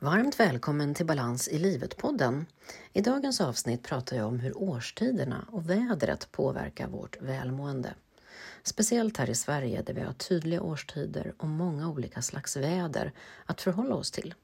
Varmt 0.00 0.40
välkommen 0.40 0.94
till 0.94 1.06
Balans 1.06 1.48
i 1.48 1.58
livet-podden. 1.58 2.46
I 2.92 3.00
dagens 3.00 3.40
avsnitt 3.40 3.82
pratar 3.82 4.16
jag 4.16 4.26
om 4.26 4.40
hur 4.40 4.58
årstiderna 4.58 5.48
och 5.52 5.70
vädret 5.70 6.32
påverkar 6.32 6.88
vårt 6.88 7.20
välmående. 7.20 7.94
Speciellt 8.62 9.16
här 9.16 9.30
i 9.30 9.34
Sverige 9.34 9.82
där 9.82 9.94
vi 9.94 10.00
har 10.00 10.12
tydliga 10.12 10.62
årstider 10.62 11.34
och 11.38 11.48
många 11.48 11.88
olika 11.88 12.22
slags 12.22 12.56
väder 12.56 13.12
att 13.46 13.60
förhålla 13.60 13.94
oss 13.94 14.10
till. 14.10 14.34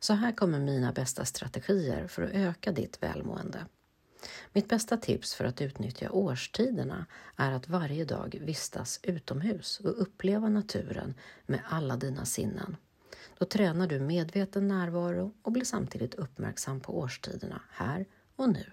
Så 0.00 0.12
här 0.12 0.32
kommer 0.32 0.58
mina 0.58 0.92
bästa 0.92 1.24
strategier 1.24 2.06
för 2.06 2.22
att 2.22 2.34
öka 2.34 2.72
ditt 2.72 3.02
välmående. 3.02 3.66
Mitt 4.52 4.68
bästa 4.68 4.96
tips 4.96 5.34
för 5.34 5.44
att 5.44 5.60
utnyttja 5.60 6.10
årstiderna 6.10 7.06
är 7.36 7.52
att 7.52 7.68
varje 7.68 8.04
dag 8.04 8.38
vistas 8.40 9.00
utomhus 9.02 9.80
och 9.80 10.02
uppleva 10.02 10.48
naturen 10.48 11.14
med 11.46 11.60
alla 11.68 11.96
dina 11.96 12.24
sinnen. 12.24 12.76
Då 13.38 13.44
tränar 13.44 13.86
du 13.86 14.00
medveten 14.00 14.68
närvaro 14.68 15.32
och 15.42 15.52
blir 15.52 15.64
samtidigt 15.64 16.14
uppmärksam 16.14 16.80
på 16.80 16.98
årstiderna 16.98 17.62
här 17.70 18.06
och 18.36 18.48
nu. 18.48 18.72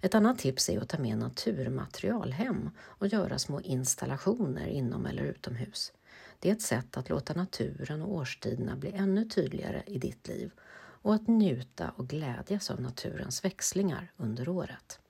Ett 0.00 0.14
annat 0.14 0.38
tips 0.38 0.68
är 0.68 0.80
att 0.80 0.88
ta 0.88 0.98
med 0.98 1.18
naturmaterial 1.18 2.32
hem 2.32 2.70
och 2.80 3.06
göra 3.06 3.38
små 3.38 3.60
installationer 3.60 4.66
inom 4.66 5.06
eller 5.06 5.22
utomhus. 5.22 5.92
Det 6.38 6.48
är 6.48 6.52
ett 6.52 6.62
sätt 6.62 6.96
att 6.96 7.08
låta 7.08 7.34
naturen 7.34 8.02
och 8.02 8.14
årstiderna 8.14 8.76
bli 8.76 8.92
ännu 8.92 9.24
tydligare 9.24 9.82
i 9.86 9.98
ditt 9.98 10.28
liv 10.28 10.50
och 11.02 11.14
att 11.14 11.28
njuta 11.28 11.90
och 11.96 12.08
glädjas 12.08 12.70
av 12.70 12.80
naturens 12.80 13.44
växlingar 13.44 14.12
under 14.16 14.48
året. 14.48 15.00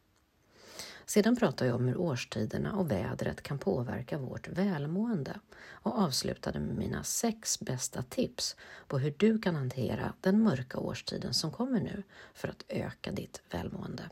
Sedan 1.10 1.36
pratar 1.36 1.66
jag 1.66 1.76
om 1.76 1.88
hur 1.88 1.96
årstiderna 1.96 2.72
och 2.72 2.90
vädret 2.90 3.42
kan 3.42 3.58
påverka 3.58 4.18
vårt 4.18 4.48
välmående 4.48 5.40
och 5.70 5.98
avslutade 5.98 6.60
med 6.60 6.76
mina 6.76 7.04
sex 7.04 7.60
bästa 7.60 8.02
tips 8.02 8.56
på 8.88 8.98
hur 8.98 9.14
du 9.16 9.38
kan 9.38 9.54
hantera 9.54 10.12
den 10.20 10.42
mörka 10.42 10.78
årstiden 10.78 11.34
som 11.34 11.50
kommer 11.50 11.80
nu 11.80 12.02
för 12.34 12.48
att 12.48 12.64
öka 12.68 13.12
ditt 13.12 13.42
välmående. 13.50 14.02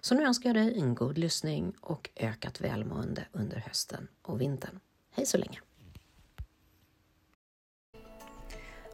Så 0.00 0.14
nu 0.14 0.24
önskar 0.24 0.48
jag 0.48 0.56
dig 0.56 0.78
en 0.80 0.94
god 0.94 1.18
lyssning 1.18 1.72
och 1.80 2.10
ökat 2.16 2.60
välmående 2.60 3.24
under 3.32 3.56
hösten 3.56 4.08
och 4.22 4.40
vintern. 4.40 4.80
Hej 5.10 5.26
så 5.26 5.38
länge! 5.38 5.60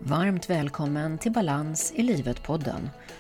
Varmt 0.01 0.51
välkommen 0.51 1.19
till 1.19 1.33
Balans 1.33 1.93
i 1.93 2.03
livet-podden. 2.03 2.91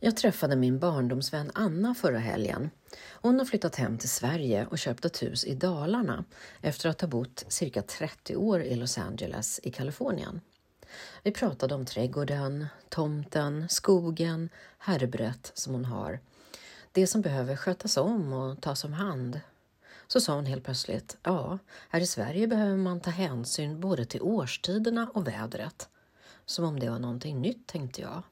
Jag 0.00 0.16
träffade 0.16 0.56
min 0.56 0.78
barndomsvän 0.78 1.50
Anna 1.54 1.94
förra 1.94 2.18
helgen. 2.18 2.70
Hon 3.10 3.38
har 3.38 3.46
flyttat 3.46 3.76
hem 3.76 3.98
till 3.98 4.08
Sverige 4.08 4.66
och 4.66 4.78
köpt 4.78 5.04
ett 5.04 5.22
hus 5.22 5.44
i 5.44 5.54
Dalarna 5.54 6.24
efter 6.60 6.88
att 6.88 7.00
ha 7.00 7.08
bott 7.08 7.44
cirka 7.48 7.82
30 7.82 8.36
år 8.36 8.62
i 8.62 8.74
Los 8.76 8.98
Angeles 8.98 9.60
i 9.62 9.70
Kalifornien. 9.70 10.40
Vi 11.22 11.32
pratade 11.32 11.74
om 11.74 11.86
trädgården, 11.86 12.66
tomten, 12.88 13.68
skogen, 13.68 14.48
härbret 14.78 15.52
som 15.54 15.72
hon 15.72 15.84
har. 15.84 16.20
Det 16.92 17.06
som 17.06 17.22
behöver 17.22 17.56
skötas 17.56 17.96
om 17.96 18.32
och 18.32 18.60
tas 18.60 18.84
om 18.84 18.92
hand. 18.92 19.40
Så 20.06 20.20
sa 20.20 20.34
hon 20.34 20.46
helt 20.46 20.64
plötsligt, 20.64 21.16
ja, 21.22 21.58
här 21.88 22.00
i 22.00 22.06
Sverige 22.06 22.46
behöver 22.46 22.76
man 22.76 23.00
ta 23.00 23.10
hänsyn 23.10 23.80
både 23.80 24.04
till 24.04 24.22
årstiderna 24.22 25.10
och 25.14 25.26
vädret. 25.26 25.88
Som 26.46 26.64
om 26.64 26.80
det 26.80 26.90
var 26.90 26.98
någonting 26.98 27.40
nytt, 27.40 27.66
tänkte 27.66 28.00
jag. 28.00 28.22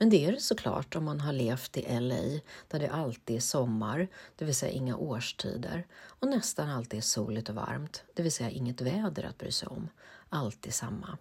Men 0.00 0.10
det 0.10 0.26
är 0.26 0.32
det 0.32 0.40
såklart 0.40 0.96
om 0.96 1.04
man 1.04 1.20
har 1.20 1.32
levt 1.32 1.76
i 1.76 2.00
LA 2.00 2.40
där 2.68 2.78
det 2.78 2.88
alltid 2.88 3.36
är 3.36 3.40
sommar, 3.40 4.08
det 4.36 4.44
vill 4.44 4.54
säga 4.54 4.72
inga 4.72 4.96
årstider, 4.96 5.86
och 5.96 6.28
nästan 6.28 6.70
alltid 6.70 6.98
är 6.98 7.02
soligt 7.02 7.48
och 7.48 7.54
varmt, 7.54 8.02
det 8.14 8.22
vill 8.22 8.32
säga 8.32 8.50
inget 8.50 8.80
väder 8.80 9.24
att 9.24 9.38
bry 9.38 9.52
sig 9.52 9.68
om, 9.68 9.88
alltid 10.28 10.74
samma. 10.74 11.18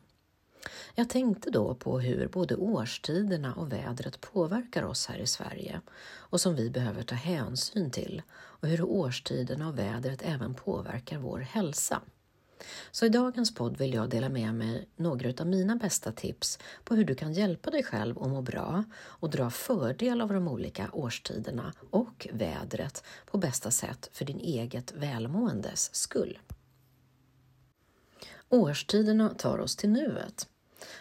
Jag 0.95 1.09
tänkte 1.09 1.50
då 1.50 1.75
på 1.75 2.00
hur 2.00 2.28
både 2.28 2.56
årstiderna 2.56 3.53
och 3.53 3.72
vädret 3.72 4.22
påverkar 4.22 4.84
oss 4.84 5.07
här 5.07 5.18
i 5.18 5.28
Sverige 5.28 5.81
och 6.01 6.41
som 6.41 6.56
vi 6.56 6.69
behöver 6.69 7.03
ta 7.03 7.16
hänsyn 7.16 7.91
till 7.91 8.22
och 8.31 8.68
hur 8.68 8.81
årstiderna 8.81 9.68
och 9.68 9.79
vädret 9.79 10.22
även 10.23 10.53
påverkar 10.53 11.18
vår 11.18 11.39
hälsa. 11.39 12.01
Så 12.92 13.06
i 13.06 13.09
dagens 13.09 13.56
podd 13.56 13.78
vill 13.78 13.94
jag 13.94 14.09
dela 14.09 14.30
med 14.30 14.53
mig 14.53 14.88
några 14.96 15.34
av 15.42 15.47
mina 15.47 15.75
bästa 15.75 16.12
tips 16.12 16.59
på 16.84 16.96
hur 16.96 17.06
du 17.06 17.16
kan 17.16 17.34
hjälpa 17.34 17.70
dig 17.70 17.84
själv 17.84 18.20
att 18.20 18.30
må 18.30 18.42
bra 18.42 18.84
och 19.00 19.30
dra 19.30 19.50
fördel 19.50 20.22
av 20.22 20.34
de 20.34 20.47
olika 20.47 20.90
årstiderna 20.94 21.74
och 21.90 22.28
vädret 22.31 23.03
på 23.25 23.38
bästa 23.38 23.72
sätt 23.72 24.09
för 24.14 24.25
din 24.25 24.40
eget 24.40 24.92
välmåendes 24.92 25.96
skull. 25.96 26.40
Årstiderna 28.50 29.30
tar 29.30 29.58
oss 29.58 29.75
till 29.75 29.90
nuet. 29.90 30.48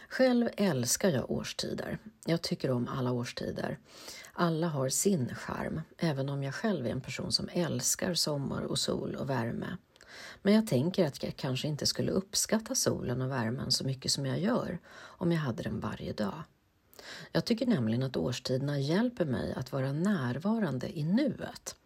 Själv 0.09 0.49
älskar 0.57 1.11
jag 1.11 1.31
årstider. 1.31 1.99
Jag 2.27 2.43
tycker 2.43 2.71
om 2.71 2.89
alla 2.89 3.13
årstider. 3.13 3.79
Alla 4.33 4.67
har 4.69 4.89
sin 4.89 5.35
charm, 5.35 5.81
även 5.99 6.29
om 6.29 6.43
jag 6.43 6.55
själv 6.55 6.87
är 6.87 6.91
en 6.91 7.01
person 7.01 7.33
som 7.33 7.49
älskar 7.53 8.15
sommar 8.15 8.63
och 8.63 8.79
sol 8.79 9.15
och 9.15 9.31
värme. 9.31 9.77
Men 10.43 10.55
jag 10.55 10.67
tänker 10.67 11.07
att 11.07 11.23
jag 11.23 11.37
kanske 11.37 11.69
inte 11.69 11.87
skulle 11.87 12.13
uppskatta 12.13 12.75
solen 12.75 13.23
och 13.23 13.31
värmen 13.31 13.73
så 13.73 13.85
mycket 13.85 14.13
som 14.13 14.27
jag 14.27 14.39
gör 14.39 14.79
om 14.97 15.33
jag 15.33 15.41
hade 15.41 15.63
den 15.63 15.81
varje 15.81 16.13
dag. 16.13 16.43
Jag 17.33 17.45
tycker 17.45 17.67
nämligen 17.67 18.03
att 18.03 18.17
årstiderna 18.17 18.79
hjälper 18.79 19.25
mig 19.25 19.53
att 19.53 19.73
vara 19.73 19.93
närvarande 19.93 20.99
i 20.99 21.05
nuet. 21.05 21.77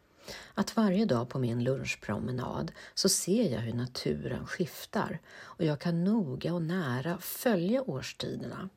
Att 0.55 0.77
varje 0.77 1.05
dag 1.05 1.29
på 1.29 1.39
min 1.39 1.65
lunchpromenad 1.65 2.73
så 2.95 3.09
ser 3.09 3.53
jag 3.53 3.61
hur 3.61 3.73
naturen 3.73 4.47
skiftar 4.47 5.21
och 5.41 5.65
jag 5.65 5.81
kan 5.81 6.05
noga 6.05 6.55
och 6.55 6.63
nära 6.63 7.19
följa 7.19 7.83
årstiderna. 7.83 8.69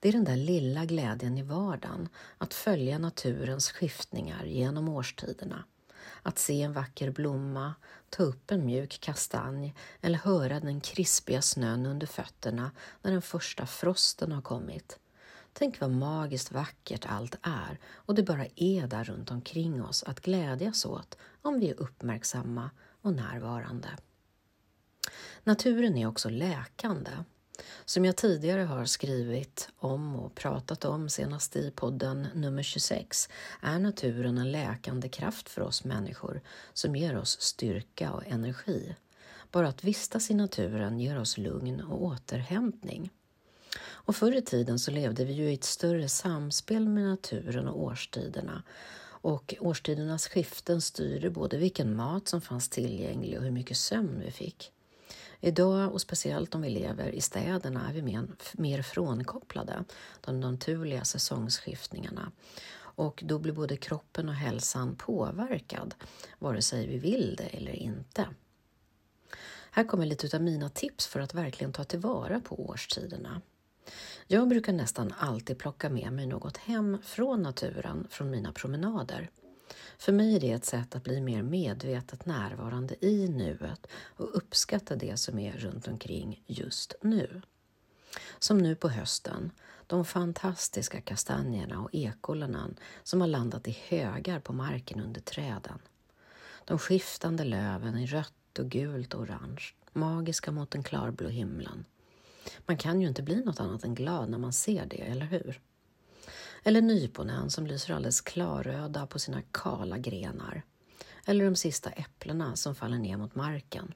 Det 0.00 0.08
är 0.08 0.12
den 0.12 0.24
där 0.24 0.36
lilla 0.36 0.84
glädjen 0.84 1.38
i 1.38 1.42
vardagen, 1.42 2.08
att 2.38 2.54
följa 2.54 2.98
naturens 2.98 3.70
skiftningar 3.70 4.44
genom 4.44 4.88
årstiderna. 4.88 5.64
Att 6.26 6.38
se 6.38 6.62
en 6.62 6.72
vacker 6.72 7.10
blomma, 7.10 7.74
ta 8.10 8.22
upp 8.22 8.50
en 8.50 8.66
mjuk 8.66 9.00
kastanj 9.00 9.74
eller 10.00 10.18
höra 10.18 10.60
den 10.60 10.80
krispiga 10.80 11.42
snön 11.42 11.86
under 11.86 12.06
fötterna 12.06 12.70
när 13.02 13.12
den 13.12 13.22
första 13.22 13.66
frosten 13.66 14.32
har 14.32 14.42
kommit. 14.42 14.98
Tänk 15.52 15.80
vad 15.80 15.90
magiskt 15.90 16.52
vackert 16.52 17.06
allt 17.08 17.38
är 17.42 17.78
och 17.86 18.14
det 18.14 18.22
bara 18.22 18.46
är 18.56 18.86
där 18.86 19.04
runt 19.04 19.30
omkring 19.30 19.84
oss 19.84 20.02
att 20.02 20.20
glädjas 20.20 20.84
åt 20.84 21.18
om 21.42 21.60
vi 21.60 21.70
är 21.70 21.80
uppmärksamma 21.80 22.70
och 23.02 23.12
närvarande. 23.12 23.88
Naturen 25.44 25.96
är 25.96 26.06
också 26.06 26.28
läkande. 26.28 27.10
Som 27.84 28.04
jag 28.04 28.16
tidigare 28.16 28.60
har 28.60 28.84
skrivit 28.84 29.68
om 29.78 30.16
och 30.16 30.34
pratat 30.34 30.84
om 30.84 31.08
senast 31.08 31.56
i 31.56 31.70
podden 31.70 32.26
nummer 32.34 32.62
26 32.62 33.28
är 33.60 33.78
naturen 33.78 34.38
en 34.38 34.52
läkande 34.52 35.08
kraft 35.08 35.48
för 35.48 35.62
oss 35.62 35.84
människor 35.84 36.40
som 36.72 36.96
ger 36.96 37.16
oss 37.16 37.40
styrka 37.40 38.12
och 38.12 38.26
energi. 38.26 38.94
Bara 39.50 39.68
att 39.68 39.84
vistas 39.84 40.30
i 40.30 40.34
naturen 40.34 41.00
ger 41.00 41.20
oss 41.20 41.38
lugn 41.38 41.80
och 41.80 42.02
återhämtning. 42.02 43.10
Och 43.80 44.16
förr 44.16 44.36
i 44.36 44.42
tiden 44.42 44.78
så 44.78 44.90
levde 44.90 45.24
vi 45.24 45.32
ju 45.32 45.50
i 45.50 45.54
ett 45.54 45.64
större 45.64 46.08
samspel 46.08 46.88
med 46.88 47.04
naturen 47.04 47.68
och 47.68 47.82
årstiderna 47.82 48.62
och 49.24 49.54
årstidernas 49.60 50.28
skiften 50.28 50.80
styrde 50.80 51.30
både 51.30 51.56
vilken 51.56 51.96
mat 51.96 52.28
som 52.28 52.40
fanns 52.40 52.68
tillgänglig 52.68 53.38
och 53.38 53.44
hur 53.44 53.50
mycket 53.50 53.76
sömn 53.76 54.20
vi 54.24 54.30
fick. 54.30 54.73
Idag, 55.44 55.92
och 55.92 56.00
speciellt 56.00 56.54
om 56.54 56.62
vi 56.62 56.70
lever 56.70 57.08
i 57.08 57.20
städerna, 57.20 57.88
är 57.88 57.92
vi 57.92 58.02
mer, 58.02 58.26
mer 58.52 58.82
frånkopplade 58.82 59.84
de 60.20 60.40
naturliga 60.40 61.04
säsongsskiftningarna. 61.04 62.32
Och 62.76 63.22
då 63.26 63.38
blir 63.38 63.52
både 63.52 63.76
kroppen 63.76 64.28
och 64.28 64.34
hälsan 64.34 64.96
påverkad, 64.96 65.94
vare 66.38 66.62
sig 66.62 66.86
vi 66.86 66.98
vill 66.98 67.36
det 67.38 67.44
eller 67.44 67.72
inte. 67.72 68.28
Här 69.70 69.84
kommer 69.84 70.06
lite 70.06 70.36
av 70.36 70.42
mina 70.42 70.68
tips 70.68 71.06
för 71.06 71.20
att 71.20 71.34
verkligen 71.34 71.72
ta 71.72 71.84
tillvara 71.84 72.40
på 72.40 72.68
årstiderna. 72.68 73.40
Jag 74.26 74.48
brukar 74.48 74.72
nästan 74.72 75.14
alltid 75.18 75.58
plocka 75.58 75.90
med 75.90 76.12
mig 76.12 76.26
något 76.26 76.56
hem 76.56 76.98
från 77.02 77.42
naturen 77.42 78.06
från 78.10 78.30
mina 78.30 78.52
promenader. 78.52 79.30
För 79.98 80.12
mig 80.12 80.36
är 80.36 80.40
det 80.40 80.52
ett 80.52 80.64
sätt 80.64 80.94
att 80.94 81.04
bli 81.04 81.20
mer 81.20 81.42
medvetet 81.42 82.26
närvarande 82.26 83.06
i 83.06 83.28
nuet 83.28 83.86
och 84.16 84.36
uppskatta 84.36 84.96
det 84.96 85.16
som 85.16 85.38
är 85.38 85.52
runt 85.52 85.88
omkring 85.88 86.42
just 86.46 86.94
nu. 87.00 87.42
Som 88.38 88.58
nu 88.58 88.74
på 88.74 88.88
hösten, 88.88 89.50
de 89.86 90.04
fantastiska 90.04 91.00
kastanjerna 91.00 91.80
och 91.80 91.90
ekollonen 91.92 92.76
som 93.02 93.20
har 93.20 93.28
landat 93.28 93.68
i 93.68 93.78
högar 93.88 94.40
på 94.40 94.52
marken 94.52 95.00
under 95.00 95.20
träden. 95.20 95.78
De 96.64 96.78
skiftande 96.78 97.44
löven 97.44 97.98
i 97.98 98.06
rött 98.06 98.58
och 98.58 98.70
gult 98.70 99.14
och 99.14 99.20
orange, 99.20 99.74
magiska 99.92 100.50
mot 100.52 100.70
den 100.70 100.82
klarblå 100.82 101.28
himlen. 101.28 101.84
Man 102.66 102.78
kan 102.78 103.00
ju 103.00 103.08
inte 103.08 103.22
bli 103.22 103.44
något 103.44 103.60
annat 103.60 103.84
än 103.84 103.94
glad 103.94 104.30
när 104.30 104.38
man 104.38 104.52
ser 104.52 104.86
det, 104.86 105.00
eller 105.00 105.26
hur? 105.26 105.60
Eller 106.66 106.82
nyponen 106.82 107.50
som 107.50 107.66
lyser 107.66 107.94
alldeles 107.94 108.20
klarröda 108.20 109.06
på 109.06 109.18
sina 109.18 109.42
kala 109.42 109.98
grenar. 109.98 110.62
Eller 111.26 111.44
de 111.44 111.56
sista 111.56 111.90
äpplena 111.90 112.56
som 112.56 112.74
faller 112.74 112.98
ner 112.98 113.16
mot 113.16 113.34
marken. 113.34 113.94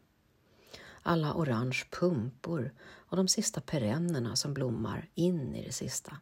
Alla 1.02 1.34
orange 1.34 1.84
pumpor 1.90 2.72
och 2.80 3.16
de 3.16 3.28
sista 3.28 3.60
perennerna 3.60 4.36
som 4.36 4.54
blommar 4.54 5.08
in 5.14 5.54
i 5.54 5.64
det 5.64 5.72
sista. 5.72 6.16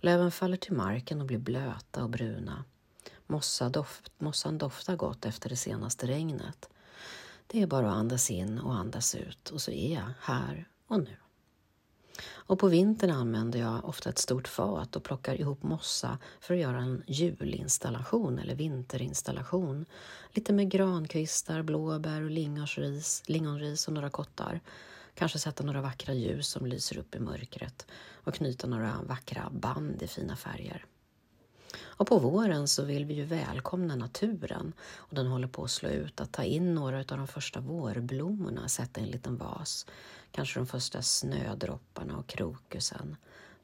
Löven 0.00 0.30
faller 0.30 0.56
till 0.56 0.72
marken 0.72 1.20
och 1.20 1.26
blir 1.26 1.38
blöta 1.38 2.02
och 2.02 2.10
bruna. 2.10 2.64
Mossa 3.26 3.68
doft, 3.68 4.12
mossan 4.18 4.58
doftar 4.58 4.96
gott 4.96 5.24
efter 5.24 5.48
det 5.48 5.56
senaste 5.56 6.06
regnet. 6.06 6.68
Det 7.46 7.62
är 7.62 7.66
bara 7.66 7.90
att 7.90 7.96
andas 7.96 8.30
in 8.30 8.58
och 8.58 8.74
andas 8.74 9.14
ut 9.14 9.50
och 9.50 9.62
så 9.62 9.70
är 9.70 9.94
jag 9.94 10.12
här 10.20 10.68
och 10.86 11.00
nu. 11.00 11.16
Och 12.28 12.58
på 12.58 12.68
vintern 12.68 13.10
använder 13.10 13.58
jag 13.58 13.84
ofta 13.84 14.10
ett 14.10 14.18
stort 14.18 14.48
fat 14.48 14.96
och 14.96 15.04
plockar 15.04 15.40
ihop 15.40 15.62
mossa 15.62 16.18
för 16.40 16.54
att 16.54 16.60
göra 16.60 16.78
en 16.78 17.02
julinstallation 17.06 18.38
eller 18.38 18.54
vinterinstallation. 18.54 19.86
Lite 20.32 20.52
med 20.52 20.70
grankvistar, 20.70 21.62
blåbär 21.62 22.22
och 22.22 22.30
lingonris, 22.30 23.22
lingonris 23.26 23.88
och 23.88 23.94
några 23.94 24.10
kottar. 24.10 24.60
Kanske 25.14 25.38
sätta 25.38 25.64
några 25.64 25.80
vackra 25.80 26.14
ljus 26.14 26.48
som 26.48 26.66
lyser 26.66 26.98
upp 26.98 27.14
i 27.14 27.18
mörkret 27.18 27.86
och 28.24 28.34
knyta 28.34 28.66
några 28.66 28.94
vackra 29.06 29.50
band 29.50 30.02
i 30.02 30.06
fina 30.06 30.36
färger. 30.36 30.84
Och 32.00 32.06
på 32.06 32.18
våren 32.18 32.68
så 32.68 32.84
vill 32.84 33.04
vi 33.04 33.14
ju 33.14 33.24
välkomna 33.24 33.96
naturen 33.96 34.72
och 34.96 35.14
den 35.14 35.26
håller 35.26 35.48
på 35.48 35.64
att 35.64 35.70
slå 35.70 35.88
ut, 35.88 36.20
att 36.20 36.32
ta 36.32 36.42
in 36.42 36.74
några 36.74 36.98
av 36.98 37.04
de 37.04 37.26
första 37.26 37.60
vårblommorna, 37.60 38.68
sätta 38.68 39.00
i 39.00 39.04
en 39.04 39.10
liten 39.10 39.36
vas, 39.36 39.86
kanske 40.32 40.60
de 40.60 40.66
första 40.66 41.02
snödropparna 41.02 42.16
och 42.16 42.26
krokusen. 42.26 43.16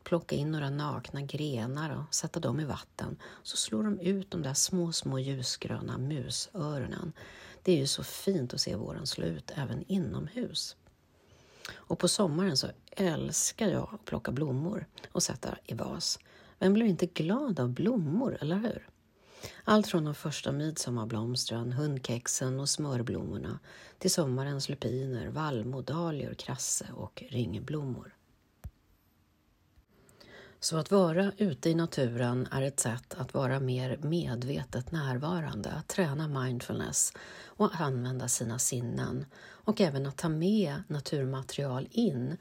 Plocka 0.04 0.36
in 0.36 0.50
några 0.50 0.70
nakna 0.70 1.22
grenar 1.22 1.96
och 1.96 2.14
sätta 2.14 2.40
dem 2.40 2.60
i 2.60 2.64
vatten 2.64 3.16
så 3.42 3.56
slår 3.56 3.82
de 3.82 4.00
ut 4.00 4.30
de 4.30 4.42
där 4.42 4.54
små, 4.54 4.92
små 4.92 5.18
ljusgröna 5.18 5.98
musöronen. 5.98 7.12
Det 7.62 7.72
är 7.72 7.76
ju 7.76 7.86
så 7.86 8.04
fint 8.04 8.54
att 8.54 8.60
se 8.60 8.76
våren 8.76 9.06
slå 9.06 9.24
ut 9.26 9.52
även 9.54 9.84
inomhus. 9.88 10.76
Och 11.74 11.98
på 11.98 12.08
sommaren 12.08 12.56
så 12.56 12.66
älskar 12.90 13.68
jag 13.68 13.88
att 13.92 14.04
plocka 14.04 14.32
blommor 14.32 14.86
och 15.12 15.22
sätta 15.22 15.58
i 15.64 15.74
vas. 15.74 16.18
Vem 16.58 16.72
blir 16.72 16.86
inte 16.86 17.06
glad 17.06 17.60
av 17.60 17.68
blommor, 17.68 18.38
eller 18.40 18.56
hur? 18.56 18.88
Allt 19.64 19.86
från 19.86 20.04
de 20.04 20.14
första 20.14 20.52
midsommarblomstren, 20.52 21.72
hundkexen 21.72 22.60
och 22.60 22.68
smörblommorna 22.68 23.58
till 23.98 24.10
sommarens 24.10 24.68
lupiner, 24.68 25.28
vallmo, 25.28 25.82
dahlior, 25.82 26.34
krasse 26.34 26.86
och 26.94 27.24
ringblommor. 27.28 28.16
Så 30.60 30.76
att 30.76 30.90
vara 30.90 31.32
ute 31.36 31.70
i 31.70 31.74
naturen 31.74 32.48
är 32.50 32.62
ett 32.62 32.80
sätt 32.80 33.14
att 33.18 33.34
vara 33.34 33.60
mer 33.60 33.98
medvetet 34.02 34.92
närvarande, 34.92 35.70
att 35.70 35.88
träna 35.88 36.28
mindfulness 36.28 37.12
och 37.44 37.80
använda 37.80 38.28
sina 38.28 38.58
sinnen 38.58 39.26
och 39.38 39.80
även 39.80 40.06
att 40.06 40.16
ta 40.16 40.28
med 40.28 40.82
naturmaterial 40.88 41.88
in 41.90 42.36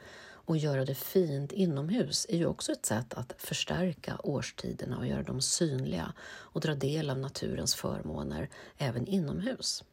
och 0.45 0.57
göra 0.57 0.85
det 0.85 0.95
fint 0.95 1.51
inomhus 1.51 2.25
är 2.29 2.37
ju 2.37 2.45
också 2.45 2.71
ett 2.71 2.85
sätt 2.85 3.13
att 3.13 3.33
förstärka 3.37 4.17
årstiderna 4.23 4.97
och 4.97 5.07
göra 5.07 5.23
dem 5.23 5.41
synliga 5.41 6.13
och 6.27 6.61
dra 6.61 6.75
del 6.75 7.09
av 7.09 7.17
naturens 7.17 7.75
förmåner 7.75 8.49
även 8.77 9.07
inomhus. 9.07 9.83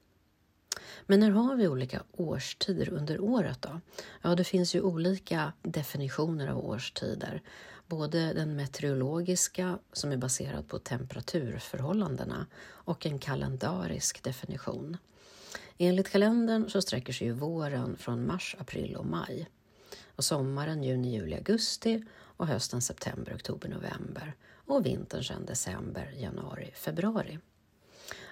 Men 1.07 1.21
när 1.21 1.31
har 1.31 1.57
vi 1.57 1.69
olika 1.69 2.03
årstider 2.13 2.89
under 2.89 3.21
året 3.21 3.63
då? 3.63 3.81
Ja, 4.23 4.35
det 4.35 4.45
finns 4.45 4.75
ju 4.75 4.81
olika 4.81 5.53
definitioner 5.63 6.49
av 6.49 6.67
årstider. 6.67 7.43
Både 7.87 8.33
den 8.33 8.57
meteorologiska 8.57 9.79
som 9.93 10.13
är 10.13 10.17
baserad 10.17 10.69
på 10.69 10.79
temperaturförhållandena 10.79 12.47
och 12.63 13.07
en 13.07 13.19
kalendarisk 13.19 14.23
definition. 14.23 14.97
Enligt 15.79 16.11
kalendern 16.11 16.71
så 16.71 16.83
sträcker 16.83 17.13
sig 17.13 17.27
ju 17.27 17.33
våren 17.33 17.97
från 17.97 18.27
mars, 18.27 18.57
april 18.59 18.97
och 18.97 19.07
maj 19.07 19.49
och 20.17 20.25
sommaren 20.25 20.83
juni, 20.83 21.15
juli, 21.15 21.35
augusti 21.35 22.05
och 22.37 22.47
hösten 22.47 22.83
september, 22.83 23.35
oktober, 23.35 23.69
november 23.69 24.35
och 24.67 24.87
vintern 24.87 25.25
sedan 25.25 25.47
december, 25.47 26.15
januari, 26.17 26.71
februari. 26.75 27.39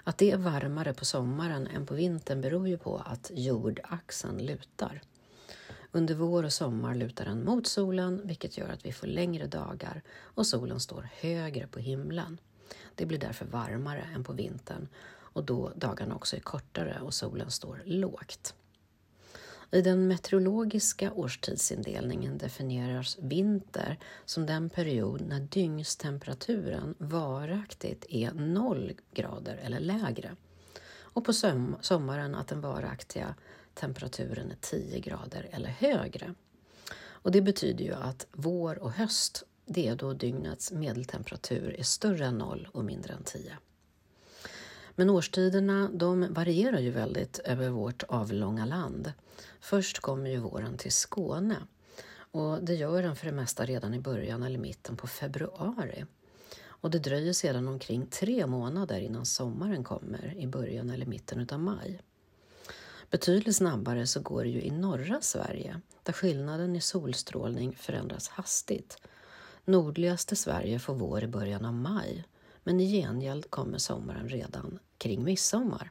Att 0.04 0.18
det 0.18 0.30
är 0.30 0.36
varmare 0.36 0.94
på 0.94 1.04
sommaren 1.04 1.66
än 1.66 1.86
på 1.86 1.94
vintern 1.94 2.40
beror 2.40 2.68
ju 2.68 2.78
på 2.78 2.96
att 2.96 3.30
jordaxeln 3.34 4.38
lutar. 4.38 5.02
Under 5.92 6.14
vår 6.14 6.44
och 6.44 6.52
sommar 6.52 6.94
lutar 6.94 7.24
den 7.24 7.44
mot 7.44 7.66
solen 7.66 8.20
vilket 8.24 8.58
gör 8.58 8.68
att 8.68 8.86
vi 8.86 8.92
får 8.92 9.06
längre 9.06 9.46
dagar 9.46 10.02
och 10.10 10.46
solen 10.46 10.80
står 10.80 11.08
högre 11.20 11.66
på 11.66 11.78
himlen. 11.78 12.38
Det 12.94 13.06
blir 13.06 13.18
därför 13.18 13.46
varmare 13.46 14.04
än 14.14 14.24
på 14.24 14.32
vintern 14.32 14.88
och 15.32 15.44
då 15.44 15.72
dagarna 15.76 16.14
också 16.14 16.36
är 16.36 16.40
kortare 16.40 17.00
och 17.00 17.14
solen 17.14 17.50
står 17.50 17.82
lågt. 17.84 18.54
I 19.72 19.82
den 19.82 20.08
meteorologiska 20.08 21.12
årstidsindelningen 21.12 22.38
definieras 22.38 23.19
vinter 23.20 23.99
som 24.25 24.46
den 24.46 24.70
period 24.70 25.20
när 25.20 25.40
dygnstemperaturen 25.40 26.94
varaktigt 26.99 28.05
är 28.08 28.32
noll 28.32 28.93
grader 29.14 29.56
eller 29.56 29.81
lägre 29.81 30.37
och 31.12 31.25
på 31.25 31.32
sommaren 31.81 32.34
att 32.34 32.49
den 32.49 32.61
varaktiga 32.61 33.34
temperaturen 33.75 34.50
är 34.50 34.56
10 34.61 35.00
grader 35.00 35.49
eller 35.52 35.69
högre. 35.69 36.34
Och 37.00 37.32
det 37.32 37.40
betyder 37.40 37.84
ju 37.84 37.93
att 37.93 38.26
vår 38.32 38.78
och 38.78 38.93
höst, 38.93 39.44
det 39.66 39.88
är 39.88 39.96
då 39.96 40.12
dygnets 40.12 40.73
medeltemperatur 40.73 41.76
är 41.78 41.82
större 41.82 42.26
än 42.26 42.38
noll 42.38 42.69
och 42.73 42.84
mindre 42.84 43.14
än 43.14 43.25
10. 43.25 43.56
Men 45.00 45.11
årstiderna 45.11 45.91
de 45.93 46.35
varierar 46.35 46.79
ju 46.79 46.91
väldigt 46.91 47.38
över 47.38 47.69
vårt 47.69 48.02
avlånga 48.02 48.67
land. 48.67 49.12
Först 49.61 49.99
kommer 49.99 50.31
ju 50.31 50.37
våren 50.37 50.76
till 50.76 50.93
Skåne 50.93 51.56
och 52.31 52.64
det 52.64 52.75
gör 52.75 53.02
den 53.02 53.17
för 53.17 53.26
det 53.26 53.32
mesta 53.32 53.64
redan 53.64 53.94
i 53.94 54.00
början 54.00 54.43
eller 54.43 54.58
mitten 54.58 54.97
på 54.97 55.06
februari. 55.06 56.05
Och 56.62 56.91
det 56.91 56.99
dröjer 56.99 57.32
sedan 57.32 57.69
omkring 57.69 58.06
tre 58.06 58.47
månader 58.47 59.00
innan 59.00 59.26
sommaren 59.26 59.85
kommer 59.85 60.35
i 60.37 60.47
början 60.47 60.91
eller 60.91 61.06
mitten 61.06 61.49
av 61.52 61.61
maj. 61.61 62.00
Betydligt 63.11 63.57
snabbare 63.57 64.07
så 64.07 64.21
går 64.21 64.42
det 64.42 64.50
ju 64.50 64.62
i 64.62 64.71
norra 64.71 65.21
Sverige 65.21 65.80
där 66.02 66.12
skillnaden 66.12 66.76
i 66.76 66.80
solstrålning 66.80 67.76
förändras 67.76 68.28
hastigt. 68.28 68.99
Nordligaste 69.64 70.37
Sverige 70.37 70.78
får 70.78 70.95
vår 70.95 71.25
i 71.25 71.28
början 71.28 71.64
av 71.64 71.75
maj 71.75 72.25
men 72.64 72.80
i 72.80 72.92
gengäld 72.92 73.50
kommer 73.50 73.78
sommaren 73.78 74.28
redan 74.28 74.78
kring 75.00 75.25
midsommar. 75.25 75.90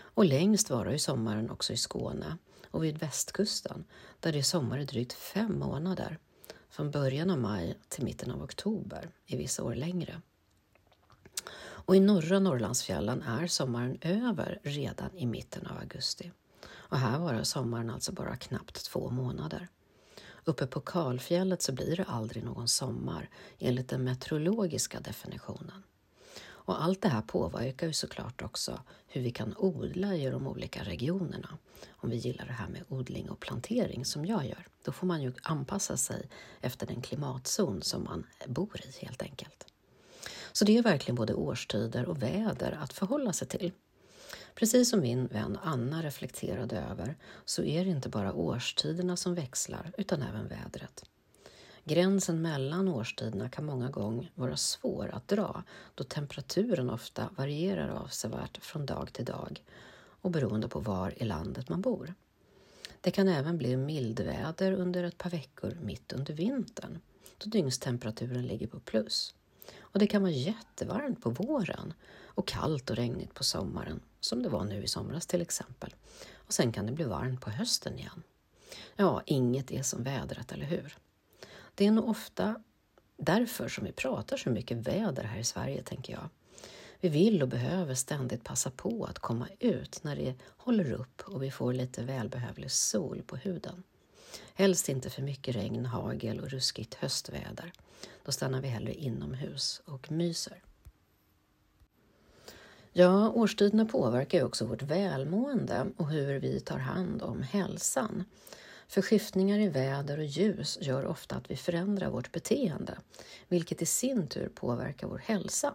Och 0.00 0.24
längst 0.24 0.70
varar 0.70 0.92
ju 0.92 0.98
sommaren 0.98 1.50
också 1.50 1.72
i 1.72 1.76
Skåne 1.76 2.38
och 2.70 2.84
vid 2.84 2.98
västkusten 2.98 3.84
där 4.20 4.32
det 4.32 4.38
är 4.38 4.42
sommar 4.42 4.78
i 4.78 4.84
drygt 4.84 5.12
fem 5.12 5.58
månader, 5.58 6.18
från 6.70 6.90
början 6.90 7.30
av 7.30 7.38
maj 7.38 7.78
till 7.88 8.04
mitten 8.04 8.30
av 8.30 8.42
oktober, 8.42 9.10
i 9.26 9.36
vissa 9.36 9.64
år 9.64 9.74
längre. 9.74 10.20
Och 11.60 11.96
i 11.96 12.00
norra 12.00 12.38
Norrlandsfjällen 12.38 13.22
är 13.22 13.46
sommaren 13.46 13.98
över 14.00 14.60
redan 14.62 15.16
i 15.16 15.26
mitten 15.26 15.66
av 15.66 15.78
augusti. 15.78 16.32
Och 16.68 16.98
här 16.98 17.18
varar 17.18 17.42
sommaren 17.42 17.90
alltså 17.90 18.12
bara 18.12 18.36
knappt 18.36 18.84
två 18.84 19.10
månader. 19.10 19.68
Uppe 20.44 20.66
på 20.66 20.80
kalfjället 20.80 21.62
så 21.62 21.72
blir 21.72 21.96
det 21.96 22.04
aldrig 22.04 22.44
någon 22.44 22.68
sommar 22.68 23.28
enligt 23.58 23.88
den 23.88 24.04
meteorologiska 24.04 25.00
definitionen. 25.00 25.82
Och 26.68 26.84
allt 26.84 27.02
det 27.02 27.08
här 27.08 27.22
påverkar 27.22 27.86
ju 27.86 27.92
såklart 27.92 28.42
också 28.42 28.80
hur 29.06 29.22
vi 29.22 29.30
kan 29.30 29.54
odla 29.56 30.14
i 30.14 30.30
de 30.30 30.46
olika 30.46 30.82
regionerna. 30.82 31.58
Om 31.90 32.10
vi 32.10 32.16
gillar 32.16 32.46
det 32.46 32.52
här 32.52 32.68
med 32.68 32.84
odling 32.88 33.30
och 33.30 33.40
plantering 33.40 34.04
som 34.04 34.24
jag 34.24 34.46
gör, 34.46 34.66
då 34.84 34.92
får 34.92 35.06
man 35.06 35.22
ju 35.22 35.32
anpassa 35.42 35.96
sig 35.96 36.28
efter 36.60 36.86
den 36.86 37.02
klimatzon 37.02 37.82
som 37.82 38.04
man 38.04 38.26
bor 38.46 38.80
i 38.84 39.04
helt 39.04 39.22
enkelt. 39.22 39.66
Så 40.52 40.64
det 40.64 40.78
är 40.78 40.82
verkligen 40.82 41.16
både 41.16 41.34
årstider 41.34 42.08
och 42.08 42.22
väder 42.22 42.78
att 42.82 42.92
förhålla 42.92 43.32
sig 43.32 43.48
till. 43.48 43.72
Precis 44.54 44.90
som 44.90 45.00
min 45.00 45.26
vän 45.26 45.58
Anna 45.62 46.02
reflekterade 46.02 46.76
över 46.76 47.16
så 47.44 47.62
är 47.62 47.84
det 47.84 47.90
inte 47.90 48.08
bara 48.08 48.32
årstiderna 48.32 49.16
som 49.16 49.34
växlar 49.34 49.92
utan 49.98 50.22
även 50.22 50.48
vädret. 50.48 51.04
Gränsen 51.88 52.42
mellan 52.42 52.88
årstiderna 52.88 53.48
kan 53.48 53.64
många 53.64 53.88
gånger 53.90 54.30
vara 54.34 54.56
svår 54.56 55.10
att 55.12 55.28
dra 55.28 55.62
då 55.94 56.04
temperaturen 56.04 56.90
ofta 56.90 57.28
varierar 57.36 57.88
avsevärt 57.88 58.64
från 58.64 58.86
dag 58.86 59.12
till 59.12 59.24
dag 59.24 59.64
och 60.20 60.30
beroende 60.30 60.68
på 60.68 60.80
var 60.80 61.22
i 61.22 61.24
landet 61.24 61.68
man 61.68 61.80
bor. 61.80 62.14
Det 63.00 63.10
kan 63.10 63.28
även 63.28 63.58
bli 63.58 63.76
mildväder 63.76 64.72
under 64.72 65.04
ett 65.04 65.18
par 65.18 65.30
veckor 65.30 65.78
mitt 65.82 66.12
under 66.12 66.34
vintern 66.34 66.98
då 67.38 67.50
dygnstemperaturen 67.50 68.46
ligger 68.46 68.66
på 68.66 68.80
plus. 68.80 69.34
Och 69.80 69.98
det 69.98 70.06
kan 70.06 70.22
vara 70.22 70.32
jättevarmt 70.32 71.22
på 71.22 71.30
våren 71.30 71.92
och 72.24 72.48
kallt 72.48 72.90
och 72.90 72.96
regnigt 72.96 73.34
på 73.34 73.44
sommaren, 73.44 74.00
som 74.20 74.42
det 74.42 74.48
var 74.48 74.64
nu 74.64 74.82
i 74.82 74.88
somras 74.88 75.26
till 75.26 75.40
exempel. 75.40 75.94
Och 76.34 76.52
sen 76.52 76.72
kan 76.72 76.86
det 76.86 76.92
bli 76.92 77.04
varmt 77.04 77.40
på 77.40 77.50
hösten 77.50 77.98
igen. 77.98 78.22
Ja, 78.96 79.22
inget 79.26 79.70
är 79.70 79.82
som 79.82 80.02
vädret, 80.02 80.52
eller 80.52 80.66
hur? 80.66 80.98
Det 81.78 81.86
är 81.86 81.90
nog 81.90 82.08
ofta 82.08 82.62
därför 83.16 83.68
som 83.68 83.84
vi 83.84 83.92
pratar 83.92 84.36
så 84.36 84.50
mycket 84.50 84.76
väder 84.76 85.22
här 85.22 85.38
i 85.38 85.44
Sverige, 85.44 85.82
tänker 85.82 86.12
jag. 86.12 86.28
Vi 87.00 87.08
vill 87.08 87.42
och 87.42 87.48
behöver 87.48 87.94
ständigt 87.94 88.44
passa 88.44 88.70
på 88.70 89.04
att 89.04 89.18
komma 89.18 89.48
ut 89.58 90.04
när 90.04 90.16
det 90.16 90.34
håller 90.56 90.92
upp 90.92 91.22
och 91.24 91.42
vi 91.42 91.50
får 91.50 91.72
lite 91.72 92.02
välbehövlig 92.02 92.70
sol 92.70 93.22
på 93.26 93.36
huden. 93.36 93.82
Helst 94.54 94.88
inte 94.88 95.10
för 95.10 95.22
mycket 95.22 95.56
regn, 95.56 95.86
hagel 95.86 96.40
och 96.40 96.50
ruskigt 96.50 96.94
höstväder. 96.94 97.72
Då 98.24 98.32
stannar 98.32 98.60
vi 98.60 98.68
hellre 98.68 98.94
inomhus 98.94 99.82
och 99.84 100.10
myser. 100.10 100.62
Ja, 102.92 103.30
årstiderna 103.30 103.84
påverkar 103.84 104.38
ju 104.38 104.44
också 104.44 104.66
vårt 104.66 104.82
välmående 104.82 105.86
och 105.96 106.08
hur 106.08 106.40
vi 106.40 106.60
tar 106.60 106.78
hand 106.78 107.22
om 107.22 107.42
hälsan. 107.42 108.24
Förskiftningar 108.90 109.58
i 109.58 109.68
väder 109.68 110.18
och 110.18 110.24
ljus 110.24 110.78
gör 110.80 111.06
ofta 111.06 111.36
att 111.36 111.50
vi 111.50 111.56
förändrar 111.56 112.10
vårt 112.10 112.32
beteende, 112.32 112.98
vilket 113.48 113.82
i 113.82 113.86
sin 113.86 114.28
tur 114.28 114.48
påverkar 114.48 115.06
vår 115.06 115.18
hälsa. 115.18 115.74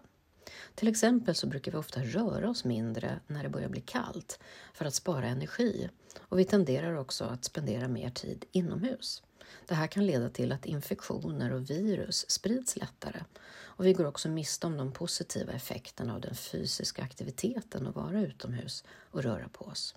Till 0.75 0.87
exempel 0.87 1.35
så 1.35 1.47
brukar 1.47 1.71
vi 1.71 1.77
ofta 1.77 2.03
röra 2.03 2.49
oss 2.49 2.65
mindre 2.65 3.19
när 3.27 3.43
det 3.43 3.49
börjar 3.49 3.69
bli 3.69 3.81
kallt 3.81 4.39
för 4.73 4.85
att 4.85 4.93
spara 4.93 5.27
energi 5.27 5.89
och 6.19 6.39
vi 6.39 6.45
tenderar 6.45 6.95
också 6.95 7.25
att 7.25 7.45
spendera 7.45 7.87
mer 7.87 8.09
tid 8.09 8.45
inomhus. 8.51 9.23
Det 9.67 9.75
här 9.75 9.87
kan 9.87 10.05
leda 10.05 10.29
till 10.29 10.51
att 10.51 10.65
infektioner 10.65 11.51
och 11.51 11.69
virus 11.69 12.31
sprids 12.31 12.75
lättare 12.75 13.23
och 13.55 13.85
vi 13.85 13.93
går 13.93 14.05
också 14.05 14.29
miste 14.29 14.67
om 14.67 14.77
de 14.77 14.91
positiva 14.91 15.53
effekterna 15.53 16.15
av 16.15 16.21
den 16.21 16.35
fysiska 16.35 17.03
aktiviteten 17.03 17.87
att 17.87 17.95
vara 17.95 18.21
utomhus 18.21 18.83
och 19.11 19.23
röra 19.23 19.49
på 19.49 19.65
oss. 19.65 19.95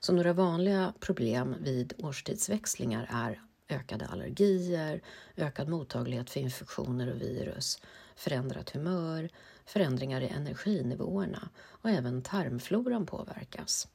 Så 0.00 0.12
några 0.12 0.32
vanliga 0.32 0.94
problem 1.00 1.56
vid 1.60 1.92
årstidsväxlingar 1.98 3.08
är 3.12 3.40
ökade 3.68 4.06
allergier, 4.06 5.00
ökad 5.36 5.68
mottaglighet 5.68 6.30
för 6.30 6.40
infektioner 6.40 7.12
och 7.12 7.20
virus, 7.20 7.82
förändrat 8.16 8.70
humör, 8.70 9.28
förändringar 9.64 10.20
i 10.20 10.28
energinivåerna 10.28 11.48
och 11.56 11.90
även 11.90 12.22
tarmfloran 12.22 13.06
påverkas. 13.06 13.88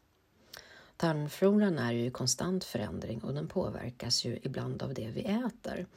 Tarmfloran 0.98 1.80
är 1.80 1.94
ju 1.94 2.06
i 2.06 2.12
konstant 2.12 2.64
förändring 2.64 3.24
och 3.24 3.34
den 3.34 3.48
påverkas 3.48 4.26
ju 4.26 4.40
ibland 4.44 4.84
av 4.84 4.94
det 4.94 5.08
vi 5.08 5.22
äter, 5.22 5.88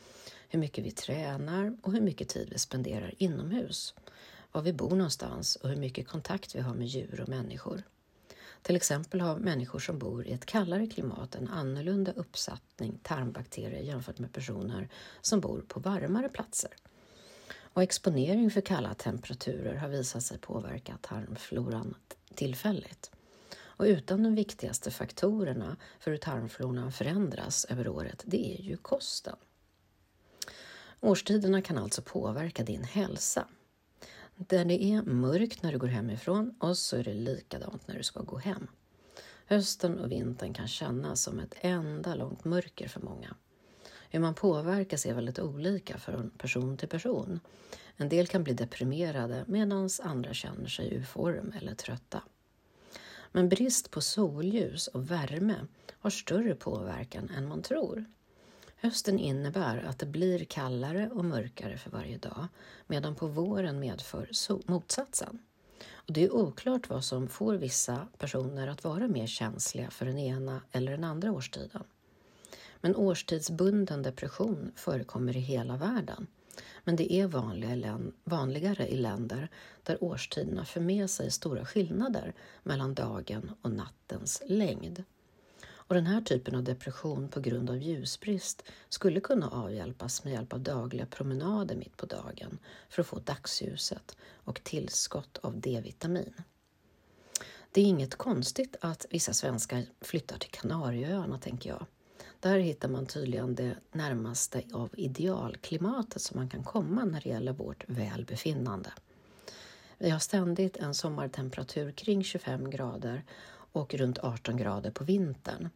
hur 0.48 0.58
mycket 0.58 0.84
vi 0.84 0.90
tränar 0.90 1.76
och 1.82 1.92
hur 1.92 2.00
mycket 2.00 2.28
tid 2.28 2.48
vi 2.50 2.58
spenderar 2.58 3.14
inomhus, 3.18 3.94
var 4.52 4.62
vi 4.62 4.72
bor 4.72 4.90
någonstans 4.90 5.56
och 5.56 5.68
hur 5.68 5.76
mycket 5.76 6.08
kontakt 6.08 6.54
vi 6.54 6.60
har 6.60 6.74
med 6.74 6.86
djur 6.86 7.20
och 7.20 7.28
människor. 7.28 7.82
Till 8.62 8.76
exempel 8.76 9.20
har 9.20 9.36
människor 9.36 9.78
som 9.78 9.98
bor 9.98 10.26
i 10.26 10.32
ett 10.32 10.46
kallare 10.46 10.86
klimat 10.86 11.34
en 11.34 11.48
annorlunda 11.48 12.12
uppsättning 12.12 12.98
tarmbakterier 13.02 13.82
jämfört 13.82 14.18
med 14.18 14.32
personer 14.32 14.88
som 15.20 15.40
bor 15.40 15.64
på 15.68 15.80
varmare 15.80 16.28
platser. 16.28 16.70
Och 17.72 17.82
exponering 17.82 18.50
för 18.50 18.60
kalla 18.60 18.94
temperaturer 18.94 19.74
har 19.74 19.88
visat 19.88 20.22
sig 20.22 20.38
påverka 20.38 20.98
tarmfloran 21.02 21.94
tillfälligt. 22.34 23.10
Och 23.58 23.84
utan 23.84 24.22
de 24.22 24.34
viktigaste 24.34 24.90
faktorerna 24.90 25.76
för 26.00 26.10
hur 26.10 26.18
tarmfloran 26.18 26.92
förändras 26.92 27.64
över 27.64 27.88
året, 27.88 28.22
det 28.26 28.58
är 28.58 28.62
ju 28.62 28.76
kosten. 28.76 29.36
Årstiderna 31.00 31.62
kan 31.62 31.78
alltså 31.78 32.02
påverka 32.02 32.64
din 32.64 32.84
hälsa. 32.84 33.48
Där 34.46 34.64
det 34.64 34.84
är 34.84 35.02
mörkt 35.02 35.62
när 35.62 35.72
du 35.72 35.78
går 35.78 35.88
hemifrån 35.88 36.54
och 36.58 36.78
så 36.78 36.96
är 36.96 37.04
det 37.04 37.14
likadant 37.14 37.88
när 37.88 37.96
du 37.96 38.02
ska 38.02 38.20
gå 38.20 38.38
hem. 38.38 38.66
Hösten 39.46 39.98
och 39.98 40.12
vintern 40.12 40.54
kan 40.54 40.68
kännas 40.68 41.22
som 41.22 41.38
ett 41.38 41.54
enda 41.60 42.14
långt 42.14 42.44
mörker 42.44 42.88
för 42.88 43.00
många. 43.00 43.36
Hur 44.10 44.20
man 44.20 44.34
påverkas 44.34 45.06
är 45.06 45.14
väldigt 45.14 45.38
olika 45.38 45.98
från 45.98 46.30
person 46.30 46.76
till 46.76 46.88
person. 46.88 47.40
En 47.96 48.08
del 48.08 48.26
kan 48.26 48.44
bli 48.44 48.54
deprimerade 48.54 49.44
medan 49.46 49.88
andra 50.02 50.34
känner 50.34 50.68
sig 50.68 50.94
ur 50.94 51.02
form 51.02 51.52
eller 51.60 51.74
trötta. 51.74 52.22
Men 53.32 53.48
brist 53.48 53.90
på 53.90 54.00
solljus 54.00 54.88
och 54.88 55.10
värme 55.10 55.56
har 55.98 56.10
större 56.10 56.54
påverkan 56.54 57.30
än 57.30 57.48
man 57.48 57.62
tror. 57.62 58.04
Hösten 58.80 59.18
innebär 59.18 59.84
att 59.84 59.98
det 59.98 60.06
blir 60.06 60.44
kallare 60.44 61.10
och 61.14 61.24
mörkare 61.24 61.76
för 61.78 61.90
varje 61.90 62.18
dag 62.18 62.46
medan 62.86 63.14
på 63.14 63.26
våren 63.26 63.78
medför 63.80 64.30
motsatsen. 64.66 65.38
Och 65.92 66.12
det 66.12 66.24
är 66.24 66.34
oklart 66.34 66.88
vad 66.88 67.04
som 67.04 67.28
får 67.28 67.54
vissa 67.54 68.08
personer 68.18 68.68
att 68.68 68.84
vara 68.84 69.08
mer 69.08 69.26
känsliga 69.26 69.90
för 69.90 70.06
den 70.06 70.18
ena 70.18 70.60
eller 70.72 70.92
den 70.92 71.04
andra 71.04 71.32
årstiden. 71.32 71.84
Men 72.80 72.96
årstidsbunden 72.96 74.02
depression 74.02 74.72
förekommer 74.76 75.36
i 75.36 75.40
hela 75.40 75.76
världen. 75.76 76.26
Men 76.84 76.96
det 76.96 77.12
är 77.12 77.26
vanligare 78.24 78.88
i 78.88 78.96
länder 78.96 79.48
där 79.82 80.04
årstiderna 80.04 80.64
för 80.64 80.80
med 80.80 81.10
sig 81.10 81.30
stora 81.30 81.66
skillnader 81.66 82.34
mellan 82.62 82.94
dagen 82.94 83.50
och 83.62 83.70
nattens 83.70 84.42
längd. 84.46 85.04
Och 85.88 85.94
den 85.94 86.06
här 86.06 86.20
typen 86.20 86.54
av 86.54 86.62
depression 86.64 87.28
på 87.28 87.40
grund 87.40 87.70
av 87.70 87.76
ljusbrist 87.76 88.62
skulle 88.88 89.20
kunna 89.20 89.50
avhjälpas 89.50 90.24
med 90.24 90.32
hjälp 90.32 90.52
av 90.52 90.60
dagliga 90.60 91.06
promenader 91.06 91.76
mitt 91.76 91.96
på 91.96 92.06
dagen 92.06 92.58
för 92.88 93.02
att 93.02 93.08
få 93.08 93.18
dagsljuset 93.18 94.16
och 94.44 94.64
tillskott 94.64 95.38
av 95.42 95.60
D-vitamin. 95.60 96.34
Det 97.72 97.80
är 97.80 97.84
inget 97.84 98.14
konstigt 98.14 98.76
att 98.80 99.06
vissa 99.10 99.32
svenskar 99.32 99.84
flyttar 100.00 100.38
till 100.38 100.50
Kanarieöarna, 100.50 101.38
tänker 101.38 101.70
jag. 101.70 101.86
Där 102.40 102.58
hittar 102.58 102.88
man 102.88 103.06
tydligen 103.06 103.54
det 103.54 103.74
närmaste 103.92 104.62
av 104.72 104.90
idealklimatet 104.92 106.22
som 106.22 106.36
man 106.36 106.48
kan 106.48 106.64
komma 106.64 107.04
när 107.04 107.20
det 107.20 107.28
gäller 107.28 107.52
vårt 107.52 107.84
välbefinnande. 107.86 108.92
Vi 109.98 110.10
har 110.10 110.18
ständigt 110.18 110.76
en 110.76 110.94
sommartemperatur 110.94 111.92
kring 111.92 112.24
25 112.24 112.70
grader 112.70 113.24
och 113.72 113.94
runt 113.94 114.18
18 114.18 114.56
grader 114.56 114.90
på 114.90 115.04
vintern. 115.04 115.68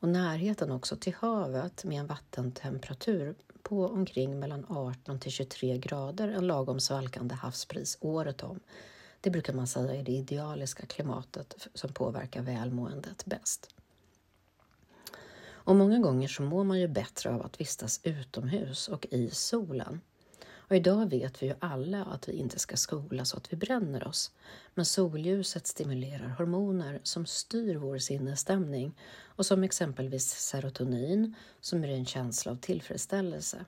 Och 0.00 0.08
närheten 0.08 0.70
också 0.70 0.96
till 0.96 1.14
havet 1.14 1.84
med 1.84 2.00
en 2.00 2.06
vattentemperatur 2.06 3.34
på 3.62 3.86
omkring 3.86 4.38
mellan 4.38 4.66
18 4.68 5.20
till 5.20 5.32
23 5.32 5.78
grader, 5.78 6.28
en 6.28 6.46
lagom 6.46 6.80
svalkande 6.80 7.34
havspris 7.34 7.98
året 8.00 8.42
om. 8.42 8.60
Det 9.20 9.30
brukar 9.30 9.52
man 9.52 9.66
säga 9.66 9.94
är 9.94 10.02
det 10.02 10.12
idealiska 10.12 10.86
klimatet 10.86 11.68
som 11.74 11.92
påverkar 11.92 12.42
välmåendet 12.42 13.24
bäst. 13.24 13.74
Och 15.68 15.76
många 15.76 15.98
gånger 15.98 16.28
så 16.28 16.42
mår 16.42 16.64
man 16.64 16.80
ju 16.80 16.88
bättre 16.88 17.30
av 17.30 17.42
att 17.42 17.60
vistas 17.60 18.00
utomhus 18.02 18.88
och 18.88 19.06
i 19.10 19.30
solen. 19.30 20.00
Och 20.68 20.76
idag 20.76 21.10
vet 21.10 21.42
vi 21.42 21.46
ju 21.46 21.54
alla 21.58 22.04
att 22.04 22.28
vi 22.28 22.32
inte 22.32 22.58
ska 22.58 22.76
skola 22.76 23.24
så 23.24 23.36
att 23.36 23.52
vi 23.52 23.56
bränner 23.56 24.08
oss. 24.08 24.32
Men 24.74 24.84
solljuset 24.84 25.66
stimulerar 25.66 26.28
hormoner 26.28 27.00
som 27.02 27.26
styr 27.26 27.76
vår 27.76 27.98
sinnesstämning 27.98 28.94
och 29.24 29.46
som 29.46 29.64
exempelvis 29.64 30.30
serotonin 30.30 31.34
som 31.60 31.84
är 31.84 31.88
en 31.88 32.06
känsla 32.06 32.52
av 32.52 32.56
tillfredsställelse. 32.56 33.64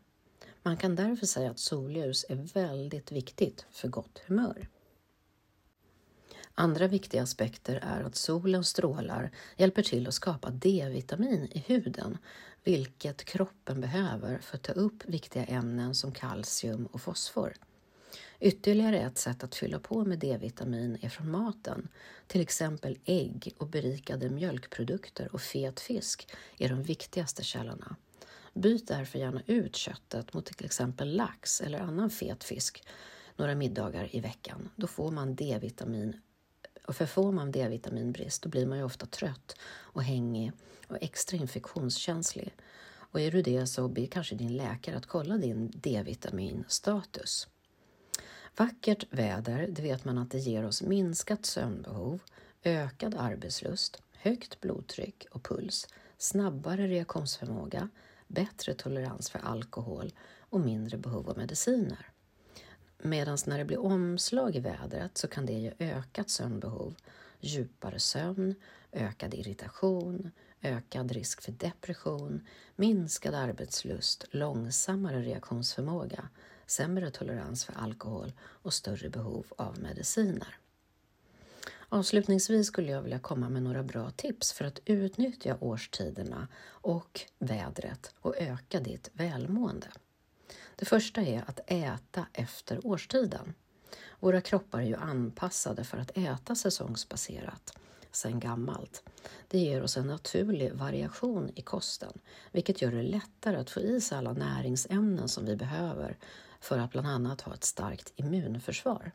Man 0.62 0.76
kan 0.76 0.96
därför 0.96 1.26
säga 1.26 1.50
att 1.50 1.58
solljus 1.58 2.26
är 2.28 2.34
väldigt 2.54 3.12
viktigt 3.12 3.66
för 3.70 3.88
gott 3.88 4.22
humör. 4.26 4.68
Andra 6.54 6.86
viktiga 6.86 7.22
aspekter 7.22 7.76
är 7.82 8.02
att 8.02 8.16
solens 8.16 8.68
strålar 8.68 9.30
hjälper 9.56 9.82
till 9.82 10.08
att 10.08 10.14
skapa 10.14 10.50
D-vitamin 10.50 11.48
i 11.52 11.58
huden, 11.58 12.18
vilket 12.64 13.24
kroppen 13.24 13.80
behöver 13.80 14.38
för 14.38 14.56
att 14.56 14.62
ta 14.62 14.72
upp 14.72 15.04
viktiga 15.06 15.44
ämnen 15.44 15.94
som 15.94 16.12
kalcium 16.12 16.86
och 16.86 17.00
fosfor. 17.00 17.52
Ytterligare 18.40 19.00
ett 19.00 19.18
sätt 19.18 19.44
att 19.44 19.54
fylla 19.54 19.78
på 19.78 20.04
med 20.04 20.18
D-vitamin 20.18 20.98
är 21.00 21.08
från 21.08 21.30
maten. 21.30 21.88
Till 22.26 22.40
exempel 22.40 22.98
ägg 23.04 23.54
och 23.58 23.66
berikade 23.66 24.30
mjölkprodukter 24.30 25.34
och 25.34 25.40
fet 25.40 25.80
fisk 25.80 26.28
är 26.58 26.68
de 26.68 26.82
viktigaste 26.82 27.44
källorna. 27.44 27.96
Byt 28.54 28.88
därför 28.88 29.18
gärna 29.18 29.42
ut 29.46 29.76
köttet 29.76 30.34
mot 30.34 30.46
till 30.46 30.66
exempel 30.66 31.16
lax 31.16 31.60
eller 31.60 31.78
annan 31.78 32.10
fet 32.10 32.44
fisk 32.44 32.84
några 33.36 33.54
middagar 33.54 34.16
i 34.16 34.20
veckan. 34.20 34.70
Då 34.76 34.86
får 34.86 35.10
man 35.10 35.34
D-vitamin 35.34 36.20
och 36.90 36.96
för 36.96 37.06
får 37.06 37.32
man 37.32 37.50
D-vitaminbrist 37.50 38.42
då 38.42 38.48
blir 38.48 38.66
man 38.66 38.78
ju 38.78 38.84
ofta 38.84 39.06
trött 39.06 39.56
och 39.72 40.02
hängig 40.02 40.52
och 40.88 40.98
extra 41.00 41.36
infektionskänslig. 41.36 42.54
Och 42.90 43.20
är 43.20 43.30
du 43.30 43.42
det 43.42 43.66
så 43.66 43.88
ber 43.88 44.06
kanske 44.06 44.34
din 44.34 44.56
läkare 44.56 44.96
att 44.96 45.06
kolla 45.06 45.36
din 45.36 45.72
D-vitaminstatus. 45.74 47.48
Vackert 48.56 49.04
väder, 49.10 49.66
det 49.68 49.82
vet 49.82 50.04
man 50.04 50.18
att 50.18 50.30
det 50.30 50.38
ger 50.38 50.66
oss 50.66 50.82
minskat 50.82 51.46
sömnbehov, 51.46 52.22
ökad 52.62 53.14
arbetslust, 53.14 54.02
högt 54.12 54.60
blodtryck 54.60 55.26
och 55.30 55.42
puls, 55.42 55.88
snabbare 56.18 56.86
reaktionsförmåga, 56.86 57.88
bättre 58.28 58.74
tolerans 58.74 59.30
för 59.30 59.38
alkohol 59.38 60.12
och 60.40 60.60
mindre 60.60 60.98
behov 60.98 61.30
av 61.30 61.36
mediciner. 61.38 62.10
Medan 63.02 63.38
när 63.46 63.58
det 63.58 63.64
blir 63.64 63.80
omslag 63.80 64.56
i 64.56 64.60
vädret 64.60 65.18
så 65.18 65.28
kan 65.28 65.46
det 65.46 65.52
ge 65.52 65.72
ökat 65.78 66.30
sömnbehov, 66.30 66.94
djupare 67.40 67.98
sömn, 67.98 68.54
ökad 68.92 69.34
irritation, 69.34 70.30
ökad 70.62 71.12
risk 71.12 71.42
för 71.42 71.52
depression, 71.52 72.46
minskad 72.76 73.34
arbetslust, 73.34 74.24
långsammare 74.30 75.22
reaktionsförmåga, 75.22 76.28
sämre 76.66 77.10
tolerans 77.10 77.64
för 77.64 77.72
alkohol 77.78 78.32
och 78.40 78.74
större 78.74 79.10
behov 79.10 79.46
av 79.56 79.78
mediciner. 79.78 80.56
Avslutningsvis 81.88 82.66
skulle 82.66 82.92
jag 82.92 83.02
vilja 83.02 83.18
komma 83.18 83.48
med 83.48 83.62
några 83.62 83.82
bra 83.82 84.10
tips 84.10 84.52
för 84.52 84.64
att 84.64 84.80
utnyttja 84.84 85.56
årstiderna 85.60 86.48
och 86.66 87.20
vädret 87.38 88.14
och 88.20 88.36
öka 88.36 88.80
ditt 88.80 89.10
välmående. 89.12 89.88
Det 90.80 90.86
första 90.86 91.20
är 91.20 91.44
att 91.46 91.60
äta 91.66 92.26
efter 92.32 92.86
årstiden. 92.86 93.54
Våra 94.20 94.40
kroppar 94.40 94.80
är 94.80 94.86
ju 94.86 94.96
anpassade 94.96 95.84
för 95.84 95.98
att 95.98 96.18
äta 96.18 96.54
säsongsbaserat 96.54 97.78
sedan 98.10 98.40
gammalt. 98.40 99.02
Det 99.48 99.58
ger 99.58 99.82
oss 99.82 99.96
en 99.96 100.06
naturlig 100.06 100.72
variation 100.72 101.50
i 101.54 101.62
kosten, 101.62 102.12
vilket 102.52 102.82
gör 102.82 102.92
det 102.92 103.02
lättare 103.02 103.56
att 103.56 103.70
få 103.70 103.80
i 103.80 104.00
sig 104.00 104.18
alla 104.18 104.32
näringsämnen 104.32 105.28
som 105.28 105.44
vi 105.44 105.56
behöver 105.56 106.18
för 106.60 106.78
att 106.78 106.90
bland 106.90 107.06
annat 107.06 107.40
ha 107.40 107.54
ett 107.54 107.64
starkt 107.64 108.12
immunförsvar. 108.16 109.12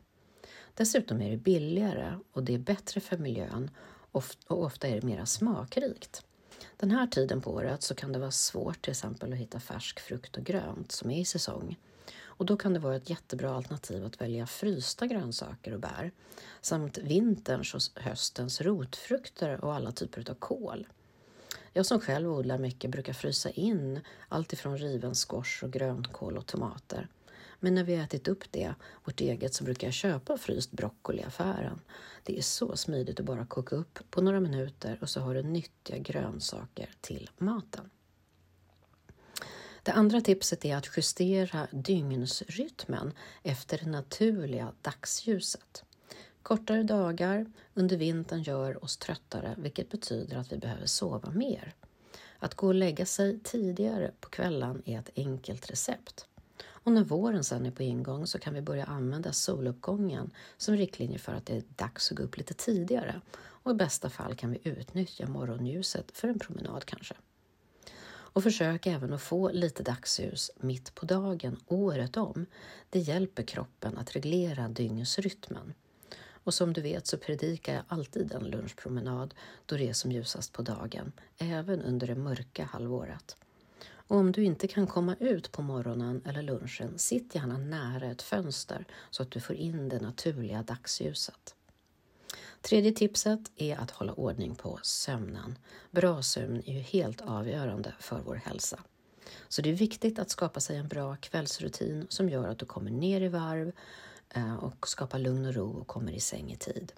Dessutom 0.74 1.22
är 1.22 1.30
det 1.30 1.36
billigare 1.36 2.18
och 2.32 2.42
det 2.42 2.54
är 2.54 2.58
bättre 2.58 3.00
för 3.00 3.18
miljön 3.18 3.70
och 4.12 4.24
ofta 4.46 4.88
är 4.88 4.94
det 5.00 5.06
mera 5.06 5.26
smakrikt. 5.26 6.25
Den 6.76 6.90
här 6.90 7.06
tiden 7.06 7.40
på 7.40 7.50
året 7.50 7.82
så 7.82 7.94
kan 7.94 8.12
det 8.12 8.18
vara 8.18 8.30
svårt 8.30 8.82
till 8.82 8.90
exempel 8.90 9.32
att 9.32 9.38
hitta 9.38 9.60
färsk 9.60 10.00
frukt 10.00 10.36
och 10.36 10.44
grönt 10.44 10.92
som 10.92 11.10
är 11.10 11.20
i 11.20 11.24
säsong. 11.24 11.78
Och 12.24 12.46
då 12.46 12.56
kan 12.56 12.72
det 12.72 12.78
vara 12.78 12.96
ett 12.96 13.10
jättebra 13.10 13.54
alternativ 13.54 14.04
att 14.04 14.20
välja 14.20 14.46
frysta 14.46 15.06
grönsaker 15.06 15.72
och 15.72 15.80
bär 15.80 16.12
samt 16.60 16.98
vinterns 16.98 17.74
och 17.74 18.02
höstens 18.02 18.60
rotfrukter 18.60 19.64
och 19.64 19.74
alla 19.74 19.92
typer 19.92 20.30
av 20.30 20.34
kål. 20.34 20.86
Jag 21.72 21.86
som 21.86 22.00
själv 22.00 22.32
odlar 22.32 22.58
mycket 22.58 22.90
brukar 22.90 23.12
frysa 23.12 23.50
in 23.50 24.00
allt 24.28 24.52
ifrån 24.52 24.78
riven 24.78 25.14
squash 25.14 25.64
och 25.64 25.72
grönkål 25.72 26.36
och 26.36 26.46
tomater. 26.46 27.08
Men 27.60 27.74
när 27.74 27.84
vi 27.84 27.94
ätit 27.94 28.28
upp 28.28 28.44
det, 28.50 28.74
vårt 29.04 29.20
eget, 29.20 29.54
så 29.54 29.64
brukar 29.64 29.86
jag 29.86 29.94
köpa 29.94 30.38
fryst 30.38 30.70
broccoli 30.70 31.20
i 31.20 31.24
affären. 31.24 31.80
Det 32.22 32.38
är 32.38 32.42
så 32.42 32.76
smidigt 32.76 33.20
att 33.20 33.26
bara 33.26 33.46
koka 33.46 33.76
upp 33.76 33.98
på 34.10 34.20
några 34.20 34.40
minuter 34.40 34.98
och 35.02 35.08
så 35.10 35.20
har 35.20 35.34
du 35.34 35.42
nyttiga 35.42 35.98
grönsaker 35.98 36.90
till 37.00 37.30
maten. 37.38 37.90
Det 39.82 39.92
andra 39.92 40.20
tipset 40.20 40.64
är 40.64 40.76
att 40.76 40.96
justera 40.96 41.66
dygnsrytmen 41.70 43.12
efter 43.42 43.78
det 43.78 43.90
naturliga 43.90 44.72
dagsljuset. 44.82 45.84
Kortare 46.42 46.82
dagar 46.82 47.46
under 47.74 47.96
vintern 47.96 48.42
gör 48.42 48.84
oss 48.84 48.96
tröttare 48.96 49.54
vilket 49.58 49.90
betyder 49.90 50.36
att 50.36 50.52
vi 50.52 50.58
behöver 50.58 50.86
sova 50.86 51.30
mer. 51.30 51.74
Att 52.38 52.54
gå 52.54 52.66
och 52.66 52.74
lägga 52.74 53.06
sig 53.06 53.40
tidigare 53.40 54.12
på 54.20 54.28
kvällen 54.28 54.82
är 54.86 54.98
ett 54.98 55.10
enkelt 55.16 55.70
recept. 55.70 56.26
Och 56.86 56.92
när 56.92 57.04
våren 57.04 57.44
sen 57.44 57.66
är 57.66 57.70
på 57.70 57.82
ingång 57.82 58.26
så 58.26 58.38
kan 58.38 58.54
vi 58.54 58.62
börja 58.62 58.84
använda 58.84 59.32
soluppgången 59.32 60.30
som 60.56 60.76
riktlinje 60.76 61.18
för 61.18 61.32
att 61.32 61.46
det 61.46 61.56
är 61.56 61.62
dags 61.76 62.10
att 62.10 62.16
gå 62.16 62.22
upp 62.22 62.36
lite 62.36 62.54
tidigare 62.54 63.20
och 63.38 63.70
i 63.70 63.74
bästa 63.74 64.10
fall 64.10 64.34
kan 64.34 64.50
vi 64.50 64.60
utnyttja 64.64 65.26
morgonljuset 65.26 66.10
för 66.12 66.28
en 66.28 66.38
promenad 66.38 66.84
kanske. 66.84 67.14
Och 68.08 68.42
försök 68.42 68.86
även 68.86 69.12
att 69.12 69.22
få 69.22 69.50
lite 69.50 69.82
dagsljus 69.82 70.50
mitt 70.56 70.94
på 70.94 71.06
dagen 71.06 71.56
året 71.66 72.16
om. 72.16 72.46
Det 72.90 72.98
hjälper 72.98 73.42
kroppen 73.42 73.98
att 73.98 74.16
reglera 74.16 74.68
dygnsrytmen. 74.68 75.74
Och 76.28 76.54
som 76.54 76.72
du 76.72 76.80
vet 76.80 77.06
så 77.06 77.18
predikar 77.18 77.74
jag 77.74 77.84
alltid 77.88 78.32
en 78.32 78.44
lunchpromenad 78.44 79.34
då 79.66 79.76
det 79.76 79.88
är 79.88 79.92
som 79.92 80.12
ljusast 80.12 80.52
på 80.52 80.62
dagen, 80.62 81.12
även 81.38 81.82
under 81.82 82.06
det 82.06 82.14
mörka 82.14 82.64
halvåret. 82.64 83.36
Och 84.08 84.16
om 84.16 84.32
du 84.32 84.44
inte 84.44 84.68
kan 84.68 84.86
komma 84.86 85.16
ut 85.20 85.52
på 85.52 85.62
morgonen 85.62 86.22
eller 86.24 86.42
lunchen, 86.42 86.98
sitt 86.98 87.34
gärna 87.34 87.58
nära 87.58 88.06
ett 88.06 88.22
fönster 88.22 88.86
så 89.10 89.22
att 89.22 89.30
du 89.30 89.40
får 89.40 89.56
in 89.56 89.88
det 89.88 90.00
naturliga 90.00 90.62
dagsljuset. 90.62 91.54
Tredje 92.60 92.92
tipset 92.92 93.40
är 93.56 93.76
att 93.76 93.90
hålla 93.90 94.12
ordning 94.12 94.54
på 94.54 94.78
sömnen. 94.82 95.58
Bra 95.90 96.22
sömn 96.22 96.62
är 96.66 96.72
ju 96.72 96.80
helt 96.80 97.20
avgörande 97.20 97.94
för 98.00 98.20
vår 98.20 98.34
hälsa. 98.34 98.80
Så 99.48 99.62
det 99.62 99.70
är 99.70 99.74
viktigt 99.74 100.18
att 100.18 100.30
skapa 100.30 100.60
sig 100.60 100.76
en 100.76 100.88
bra 100.88 101.16
kvällsrutin 101.16 102.06
som 102.08 102.28
gör 102.28 102.48
att 102.48 102.58
du 102.58 102.66
kommer 102.66 102.90
ner 102.90 103.20
i 103.20 103.28
varv 103.28 103.72
eh, 104.30 104.54
och 104.54 104.88
skapar 104.88 105.18
lugn 105.18 105.46
och 105.46 105.54
ro 105.54 105.70
och 105.70 105.86
kommer 105.86 106.12
i 106.12 106.20
säng 106.20 106.52
i 106.52 106.56
tid. 106.56 106.92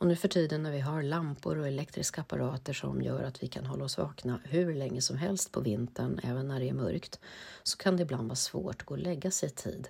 Och 0.00 0.06
nu 0.06 0.16
för 0.16 0.28
tiden 0.28 0.62
när 0.62 0.72
vi 0.72 0.80
har 0.80 1.02
lampor 1.02 1.58
och 1.58 1.66
elektriska 1.66 2.20
apparater 2.20 2.72
som 2.72 3.02
gör 3.02 3.22
att 3.22 3.42
vi 3.42 3.48
kan 3.48 3.66
hålla 3.66 3.84
oss 3.84 3.98
vakna 3.98 4.40
hur 4.44 4.74
länge 4.74 5.02
som 5.02 5.16
helst 5.16 5.52
på 5.52 5.60
vintern, 5.60 6.20
även 6.22 6.48
när 6.48 6.60
det 6.60 6.68
är 6.68 6.74
mörkt, 6.74 7.20
så 7.62 7.76
kan 7.76 7.96
det 7.96 8.02
ibland 8.02 8.28
vara 8.28 8.36
svårt 8.36 8.80
att 8.80 8.86
gå 8.86 8.94
och 8.94 9.00
lägga 9.00 9.30
sig 9.30 9.48
i 9.48 9.52
tid. 9.52 9.88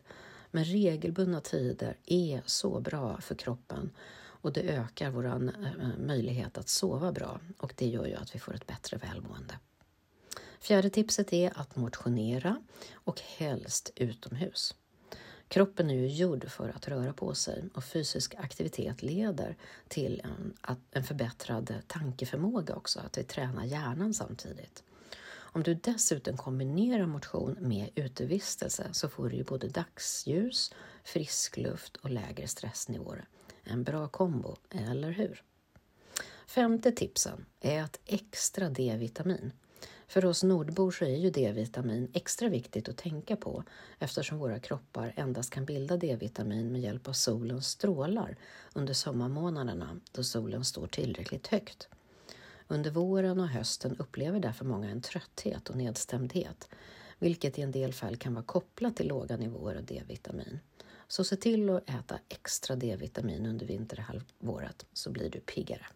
Men 0.51 0.65
regelbundna 0.65 1.41
tider 1.41 1.97
är 2.07 2.43
så 2.47 2.81
bra 2.81 3.21
för 3.21 3.35
kroppen 3.35 3.91
och 4.17 4.53
det 4.53 4.61
ökar 4.61 5.11
vår 5.11 5.27
eh, 5.27 5.39
möjlighet 5.99 6.59
att 6.59 6.69
sova 6.69 7.13
bra 7.13 7.41
och 7.59 7.75
det 7.77 7.87
gör 7.87 8.07
ju 8.07 8.15
att 8.15 8.35
vi 8.35 8.39
får 8.39 8.55
ett 8.55 8.67
bättre 8.67 8.97
välmående. 8.97 9.59
Fjärde 10.61 10.91
tipset 10.91 11.33
är 11.33 11.59
att 11.59 11.77
motionera 11.77 12.63
och 12.93 13.21
helst 13.21 13.93
utomhus. 13.97 14.75
Kroppen 15.51 15.91
är 15.91 15.95
ju 15.95 16.07
gjord 16.07 16.51
för 16.51 16.69
att 16.69 16.89
röra 16.89 17.13
på 17.13 17.35
sig 17.35 17.65
och 17.75 17.85
fysisk 17.85 18.35
aktivitet 18.35 19.03
leder 19.03 19.57
till 19.89 20.21
en, 20.25 20.55
en 20.91 21.05
förbättrad 21.05 21.75
tankeförmåga 21.87 22.75
också, 22.75 23.01
att 23.01 23.19
vi 23.19 23.25
tränar 23.25 23.65
hjärnan 23.65 24.15
samtidigt. 24.15 24.83
Om 25.31 25.63
du 25.63 25.75
dessutom 25.75 26.37
kombinerar 26.37 27.07
motion 27.07 27.57
med 27.61 27.91
utevistelse 27.95 28.89
så 28.93 29.09
får 29.09 29.29
du 29.29 29.37
ju 29.37 29.45
både 29.45 29.69
dagsljus, 29.69 30.75
frisk 31.05 31.57
luft 31.57 31.97
och 31.97 32.11
lägre 32.11 32.49
stressnivåer. 32.49 33.29
En 33.65 33.85
bra 33.85 34.09
kombo, 34.09 34.57
eller 34.71 35.11
hur? 35.11 35.43
Femte 36.47 36.93
tipsen 36.93 37.47
är 37.61 37.83
att 37.83 38.01
extra 38.07 38.69
D-vitamin. 38.69 39.53
För 40.11 40.25
oss 40.25 40.43
nordbor 40.43 40.91
så 40.91 41.05
är 41.05 41.17
ju 41.17 41.31
D-vitamin 41.31 42.11
extra 42.13 42.49
viktigt 42.49 42.89
att 42.89 42.97
tänka 42.97 43.37
på 43.37 43.65
eftersom 43.99 44.39
våra 44.39 44.59
kroppar 44.59 45.13
endast 45.17 45.51
kan 45.51 45.65
bilda 45.65 45.97
D-vitamin 45.97 46.73
med 46.73 46.81
hjälp 46.81 47.09
av 47.09 47.13
solens 47.13 47.69
strålar 47.69 48.37
under 48.73 48.95
sommarmånaderna 48.95 50.01
då 50.13 50.25
solen 50.25 50.65
står 50.65 50.87
tillräckligt 50.87 51.47
högt. 51.47 51.89
Under 52.69 52.91
våren 52.91 53.41
och 53.41 53.49
hösten 53.49 53.97
upplever 53.99 54.41
därför 54.41 54.65
många 54.65 54.91
en 54.91 55.03
trötthet 55.03 55.69
och 55.69 55.77
nedstämdhet, 55.77 56.69
vilket 57.19 57.59
i 57.59 57.63
en 57.63 57.73
del 57.73 57.93
fall 57.93 58.17
kan 58.17 58.35
vara 58.35 58.45
kopplat 58.45 58.97
till 58.97 59.09
låga 59.09 59.37
nivåer 59.37 59.77
av 59.77 59.85
D-vitamin. 59.85 60.61
Så 61.09 61.25
se 61.25 61.37
till 61.37 61.71
att 61.71 61.91
äta 61.91 62.19
extra 62.29 62.77
D-vitamin 62.77 63.47
under 63.47 63.67
vinterhalvåret 63.67 64.87
så 64.93 65.11
blir 65.11 65.31
du 65.31 65.41
piggare. 65.41 65.87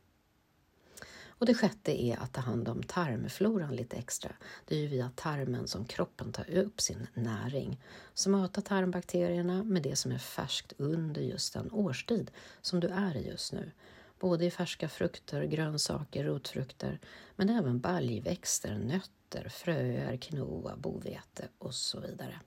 Och 1.38 1.46
det 1.46 1.54
sjätte 1.54 2.02
är 2.02 2.16
att 2.16 2.32
ta 2.32 2.40
hand 2.40 2.68
om 2.68 2.82
tarmfloran 2.82 3.76
lite 3.76 3.96
extra. 3.96 4.32
Det 4.64 4.76
är 4.76 4.80
ju 4.80 4.86
via 4.86 5.10
tarmen 5.14 5.68
som 5.68 5.84
kroppen 5.84 6.32
tar 6.32 6.50
upp 6.50 6.80
sin 6.80 7.06
näring. 7.14 7.80
Så 8.14 8.30
mata 8.30 8.60
tarmbakterierna 8.60 9.62
med 9.62 9.82
det 9.82 9.96
som 9.96 10.12
är 10.12 10.18
färskt 10.18 10.72
under 10.76 11.22
just 11.22 11.54
den 11.54 11.72
årstid 11.72 12.30
som 12.60 12.80
du 12.80 12.88
är 12.88 13.16
i 13.16 13.28
just 13.28 13.52
nu. 13.52 13.72
Både 14.18 14.44
i 14.44 14.50
färska 14.50 14.88
frukter, 14.88 15.44
grönsaker, 15.44 16.24
rotfrukter, 16.24 17.00
men 17.36 17.50
även 17.50 17.80
baljväxter, 17.80 18.78
nötter, 18.78 19.48
fröer, 19.48 20.16
quinoa, 20.16 20.76
bovete 20.76 21.48
och 21.58 21.74
så 21.74 22.00
vidare. 22.00 22.40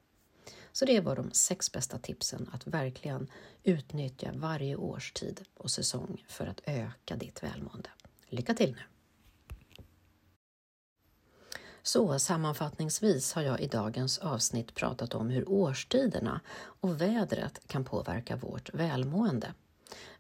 Så 0.72 0.86
det 0.86 1.00
var 1.00 1.16
de 1.16 1.32
sex 1.32 1.72
bästa 1.72 1.98
tipsen 1.98 2.50
att 2.54 2.68
verkligen 2.68 3.28
utnyttja 3.64 4.32
varje 4.36 4.76
årstid 4.76 5.42
och 5.58 5.72
säsong 5.72 6.26
för 6.28 6.48
att 6.48 6.62
öka 6.66 7.16
ditt 7.16 7.44
välmående. 7.44 7.90
Lycka 8.30 8.54
till 8.54 8.72
nu! 8.72 8.82
Så 11.82 12.20
sammanfattningsvis 12.20 13.34
har 13.34 13.42
jag 13.42 13.62
i 13.62 13.68
dagens 13.68 14.18
avsnitt 14.18 14.76
pratat 14.76 15.16
om 15.16 15.30
hur 15.30 15.50
årstiderna 15.50 16.42
och 16.58 17.02
vädret 17.02 17.62
kan 17.68 17.84
påverka 17.84 18.36
vårt 18.36 18.74
välmående. 18.74 19.54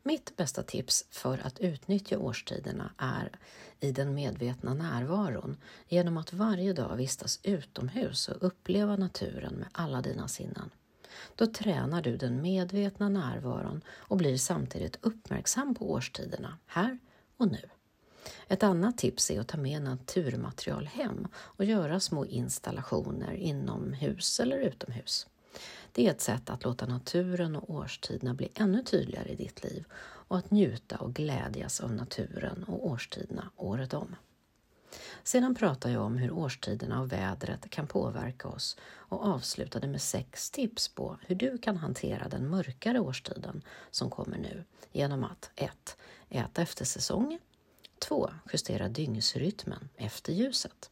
Mitt 0.03 0.35
bästa 0.35 0.63
tips 0.63 1.05
för 1.09 1.37
att 1.37 1.59
utnyttja 1.59 2.19
årstiderna 2.19 2.91
är 2.97 3.31
i 3.79 3.91
den 3.91 4.13
medvetna 4.13 4.73
närvaron 4.73 5.57
genom 5.87 6.17
att 6.17 6.33
varje 6.33 6.73
dag 6.73 6.95
vistas 6.95 7.39
utomhus 7.43 8.27
och 8.27 8.43
uppleva 8.43 8.95
naturen 8.95 9.53
med 9.53 9.67
alla 9.71 10.01
dina 10.01 10.27
sinnen. 10.27 10.69
Då 11.35 11.47
tränar 11.47 12.01
du 12.01 12.17
den 12.17 12.41
medvetna 12.41 13.09
närvaron 13.09 13.81
och 13.89 14.17
blir 14.17 14.37
samtidigt 14.37 14.97
uppmärksam 15.01 15.75
på 15.75 15.91
årstiderna, 15.91 16.57
här 16.65 16.99
och 17.37 17.51
nu. 17.51 17.69
Ett 18.47 18.63
annat 18.63 18.97
tips 18.97 19.31
är 19.31 19.39
att 19.39 19.47
ta 19.47 19.57
med 19.57 19.81
naturmaterial 19.81 20.85
hem 20.85 21.27
och 21.35 21.65
göra 21.65 21.99
små 21.99 22.25
installationer 22.25 23.33
inomhus 23.33 24.39
eller 24.39 24.57
utomhus. 24.57 25.27
Det 25.91 26.07
är 26.07 26.11
ett 26.11 26.21
sätt 26.21 26.49
att 26.49 26.63
låta 26.63 26.85
naturen 26.85 27.55
och 27.55 27.69
årstiderna 27.69 28.33
bli 28.33 28.49
ännu 28.55 28.83
tydligare 28.83 29.29
i 29.29 29.35
ditt 29.35 29.63
liv 29.63 29.85
och 30.27 30.37
att 30.37 30.51
njuta 30.51 30.97
och 30.97 31.13
glädjas 31.13 31.79
av 31.79 31.93
naturen 31.93 32.63
och 32.63 32.87
årstiderna 32.87 33.51
året 33.55 33.93
om. 33.93 34.15
Sedan 35.23 35.55
pratar 35.55 35.89
jag 35.89 36.03
om 36.03 36.17
hur 36.17 36.31
årstiderna 36.31 37.01
och 37.01 37.11
vädret 37.11 37.69
kan 37.69 37.87
påverka 37.87 38.47
oss 38.47 38.77
och 38.83 39.25
avslutade 39.25 39.87
med 39.87 40.01
sex 40.01 40.51
tips 40.51 40.87
på 40.87 41.17
hur 41.25 41.35
du 41.35 41.57
kan 41.57 41.77
hantera 41.77 42.29
den 42.29 42.49
mörkare 42.49 42.99
årstiden 42.99 43.61
som 43.91 44.09
kommer 44.09 44.37
nu 44.37 44.63
genom 44.91 45.23
att 45.23 45.51
1. 45.55 45.97
Äta 46.29 46.61
efter 46.61 46.85
säsong 46.85 47.39
2. 47.99 48.29
Justera 48.51 48.89
dygnsrytmen 48.89 49.89
efter 49.95 50.33
ljuset 50.33 50.89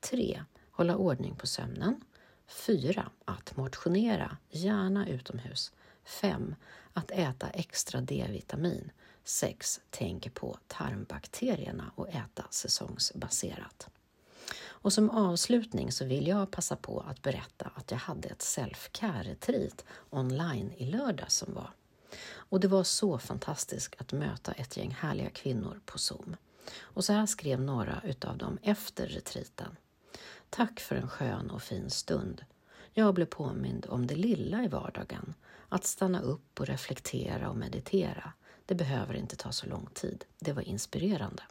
3. 0.00 0.44
Hålla 0.70 0.96
ordning 0.96 1.36
på 1.36 1.46
sömnen 1.46 2.00
4. 2.46 3.10
Att 3.24 3.56
motionera, 3.56 4.36
gärna 4.50 5.08
utomhus 5.08 5.72
5. 6.04 6.54
Att 6.92 7.10
äta 7.10 7.48
extra 7.48 8.00
D-vitamin 8.00 8.90
6. 9.24 9.80
Tänk 9.90 10.34
på 10.34 10.58
tarmbakterierna 10.66 11.92
och 11.94 12.08
äta 12.08 12.44
säsongsbaserat. 12.50 13.88
Och 14.84 14.92
som 14.92 15.10
avslutning 15.10 15.92
så 15.92 16.04
vill 16.04 16.26
jag 16.26 16.50
passa 16.50 16.76
på 16.76 17.00
att 17.00 17.22
berätta 17.22 17.70
att 17.74 17.90
jag 17.90 17.98
hade 17.98 18.28
ett 18.28 18.42
self-care-retreat 18.42 19.84
online 20.10 20.72
i 20.76 20.86
lördag 20.86 21.32
som 21.32 21.54
var. 21.54 21.70
Och 22.22 22.60
det 22.60 22.68
var 22.68 22.84
så 22.84 23.18
fantastiskt 23.18 23.94
att 23.98 24.12
möta 24.12 24.52
ett 24.52 24.76
gäng 24.76 24.90
härliga 24.90 25.30
kvinnor 25.30 25.80
på 25.86 25.98
Zoom. 25.98 26.36
Och 26.80 27.04
så 27.04 27.12
här 27.12 27.26
skrev 27.26 27.60
några 27.60 28.00
utav 28.04 28.38
dem 28.38 28.58
efter 28.62 29.06
retriten. 29.06 29.76
Tack 30.50 30.80
för 30.80 30.96
en 30.96 31.08
skön 31.08 31.50
och 31.50 31.62
fin 31.62 31.90
stund. 31.90 32.44
Jag 32.92 33.14
blev 33.14 33.26
påmind 33.26 33.86
om 33.88 34.06
det 34.06 34.14
lilla 34.14 34.64
i 34.64 34.68
vardagen, 34.68 35.34
att 35.68 35.84
stanna 35.84 36.20
upp 36.20 36.60
och 36.60 36.66
reflektera 36.66 37.50
och 37.50 37.56
meditera. 37.56 38.32
Det 38.66 38.74
behöver 38.74 39.14
inte 39.14 39.36
ta 39.36 39.52
så 39.52 39.66
lång 39.66 39.88
tid. 39.94 40.24
Det 40.38 40.52
var 40.52 40.62
inspirerande. 40.62 41.42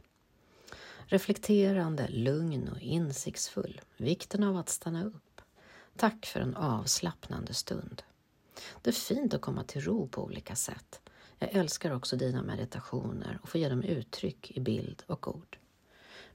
Reflekterande, 1.05 2.07
lugn 2.07 2.69
och 2.69 2.79
insiktsfull. 2.79 3.81
Vikten 3.97 4.43
av 4.43 4.57
att 4.57 4.69
stanna 4.69 5.05
upp. 5.05 5.41
Tack 5.97 6.25
för 6.25 6.39
en 6.39 6.55
avslappnande 6.55 7.53
stund. 7.53 8.03
Det 8.81 8.89
är 8.89 8.91
fint 8.91 9.33
att 9.33 9.41
komma 9.41 9.63
till 9.63 9.81
ro 9.81 10.07
på 10.07 10.23
olika 10.23 10.55
sätt. 10.55 11.01
Jag 11.39 11.49
älskar 11.53 11.95
också 11.95 12.15
dina 12.15 12.43
meditationer 12.43 13.39
och 13.43 13.49
få 13.49 13.57
ge 13.57 13.69
dem 13.69 13.83
uttryck 13.83 14.51
i 14.51 14.59
bild 14.59 15.03
och 15.07 15.27
ord. 15.35 15.57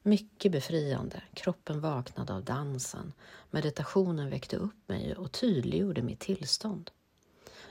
Mycket 0.02 0.52
befriande. 0.52 1.22
Kroppen 1.35 1.81
vaknade 1.81 2.35
av 2.35 2.44
dansen. 2.44 3.12
Meditationen 3.50 4.31
väckte 4.31 4.57
upp 4.57 4.88
mig 4.88 5.14
och 5.16 5.33
tydliggjorde 5.33 6.02
mitt 6.02 6.20
tillstånd. 6.20 6.90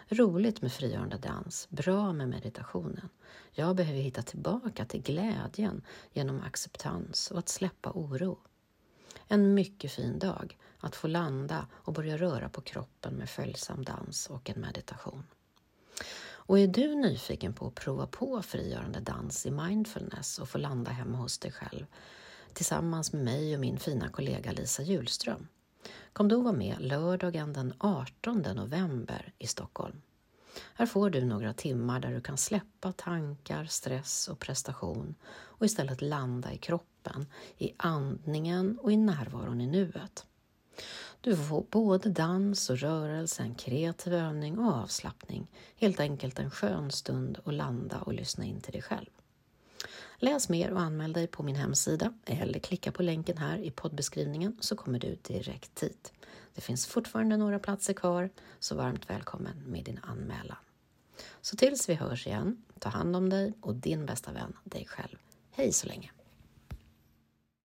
Roligt 0.07 0.61
med 0.61 0.71
frigörande 0.71 1.17
dans, 1.17 1.67
bra 1.69 2.13
med 2.13 2.29
meditationen. 2.29 3.09
Jag 3.51 3.75
behöver 3.75 3.99
hitta 3.99 4.21
tillbaka 4.21 4.85
till 4.85 5.01
glädjen 5.01 5.81
genom 6.13 6.41
acceptans 6.41 7.31
och 7.31 7.39
att 7.39 7.49
släppa 7.49 7.91
oro. 7.91 8.37
En 9.27 9.53
mycket 9.53 9.91
fin 9.91 10.19
dag 10.19 10.57
att 10.79 10.95
få 10.95 11.07
landa 11.07 11.67
och 11.73 11.93
börja 11.93 12.17
röra 12.17 12.49
på 12.49 12.61
kroppen 12.61 13.13
med 13.13 13.29
följsam 13.29 13.83
dans 13.83 14.27
och 14.27 14.49
en 14.49 14.61
meditation. 14.61 15.23
Och 16.29 16.59
är 16.59 16.67
du 16.67 16.95
nyfiken 16.95 17.53
på 17.53 17.67
att 17.67 17.75
prova 17.75 18.07
på 18.07 18.41
frigörande 18.41 18.99
dans 18.99 19.45
i 19.45 19.51
mindfulness 19.51 20.39
och 20.39 20.49
få 20.49 20.57
landa 20.57 20.91
hemma 20.91 21.17
hos 21.17 21.37
dig 21.37 21.51
själv 21.51 21.85
tillsammans 22.53 23.13
med 23.13 23.23
mig 23.23 23.53
och 23.53 23.61
min 23.61 23.79
fina 23.79 24.09
kollega 24.09 24.51
Lisa 24.51 24.83
Hjulström 24.83 25.47
Kom 26.13 26.27
då 26.27 26.41
vara 26.41 26.53
med 26.53 26.75
lördagen 26.79 27.53
den 27.53 27.73
18 27.77 28.41
november 28.41 29.33
i 29.37 29.47
Stockholm. 29.47 30.01
Här 30.73 30.85
får 30.85 31.09
du 31.09 31.25
några 31.25 31.53
timmar 31.53 31.99
där 31.99 32.11
du 32.13 32.21
kan 32.21 32.37
släppa 32.37 32.91
tankar, 32.91 33.65
stress 33.65 34.27
och 34.27 34.39
prestation 34.39 35.15
och 35.29 35.65
istället 35.65 36.01
landa 36.01 36.53
i 36.53 36.57
kroppen, 36.57 36.96
i 37.57 37.73
andningen 37.77 38.77
och 38.81 38.91
i 38.91 38.97
närvaron 38.97 39.61
i 39.61 39.67
nuet. 39.67 40.25
Du 41.21 41.37
får 41.37 41.65
både 41.71 42.09
dans 42.09 42.69
och 42.69 42.77
rörelse, 42.77 43.43
en 43.43 43.55
kreativ 43.55 44.13
övning 44.13 44.59
och 44.59 44.73
avslappning. 44.73 45.47
Helt 45.77 45.99
enkelt 45.99 46.39
en 46.39 46.51
skön 46.51 46.91
stund 46.91 47.39
att 47.45 47.53
landa 47.53 48.01
och 48.01 48.13
lyssna 48.13 48.45
in 48.45 48.61
till 48.61 48.73
dig 48.73 48.81
själv. 48.81 49.09
Läs 50.17 50.49
mer 50.49 50.71
och 50.73 50.81
anmäl 50.81 51.13
dig 51.13 51.27
på 51.27 51.43
min 51.43 51.55
hemsida 51.55 52.13
eller 52.25 52.59
klicka 52.59 52.91
på 52.91 53.03
länken 53.03 53.37
här 53.37 53.57
i 53.57 53.71
poddbeskrivningen 53.71 54.57
så 54.59 54.75
kommer 54.75 54.99
du 54.99 55.17
direkt 55.21 55.75
dit. 55.75 56.13
Det 56.55 56.61
finns 56.61 56.87
fortfarande 56.87 57.37
några 57.37 57.59
platser 57.59 57.93
kvar, 57.93 58.29
så 58.59 58.75
varmt 58.75 59.09
välkommen 59.09 59.63
med 59.65 59.83
din 59.83 59.99
anmälan. 60.03 60.57
Så 61.41 61.55
tills 61.55 61.89
vi 61.89 61.93
hörs 61.93 62.27
igen, 62.27 62.63
ta 62.79 62.89
hand 62.89 63.15
om 63.15 63.29
dig 63.29 63.53
och 63.61 63.75
din 63.75 64.05
bästa 64.05 64.31
vän, 64.31 64.53
dig 64.63 64.85
själv. 64.85 65.17
Hej 65.51 65.71
så 65.71 65.87
länge! 65.87 66.11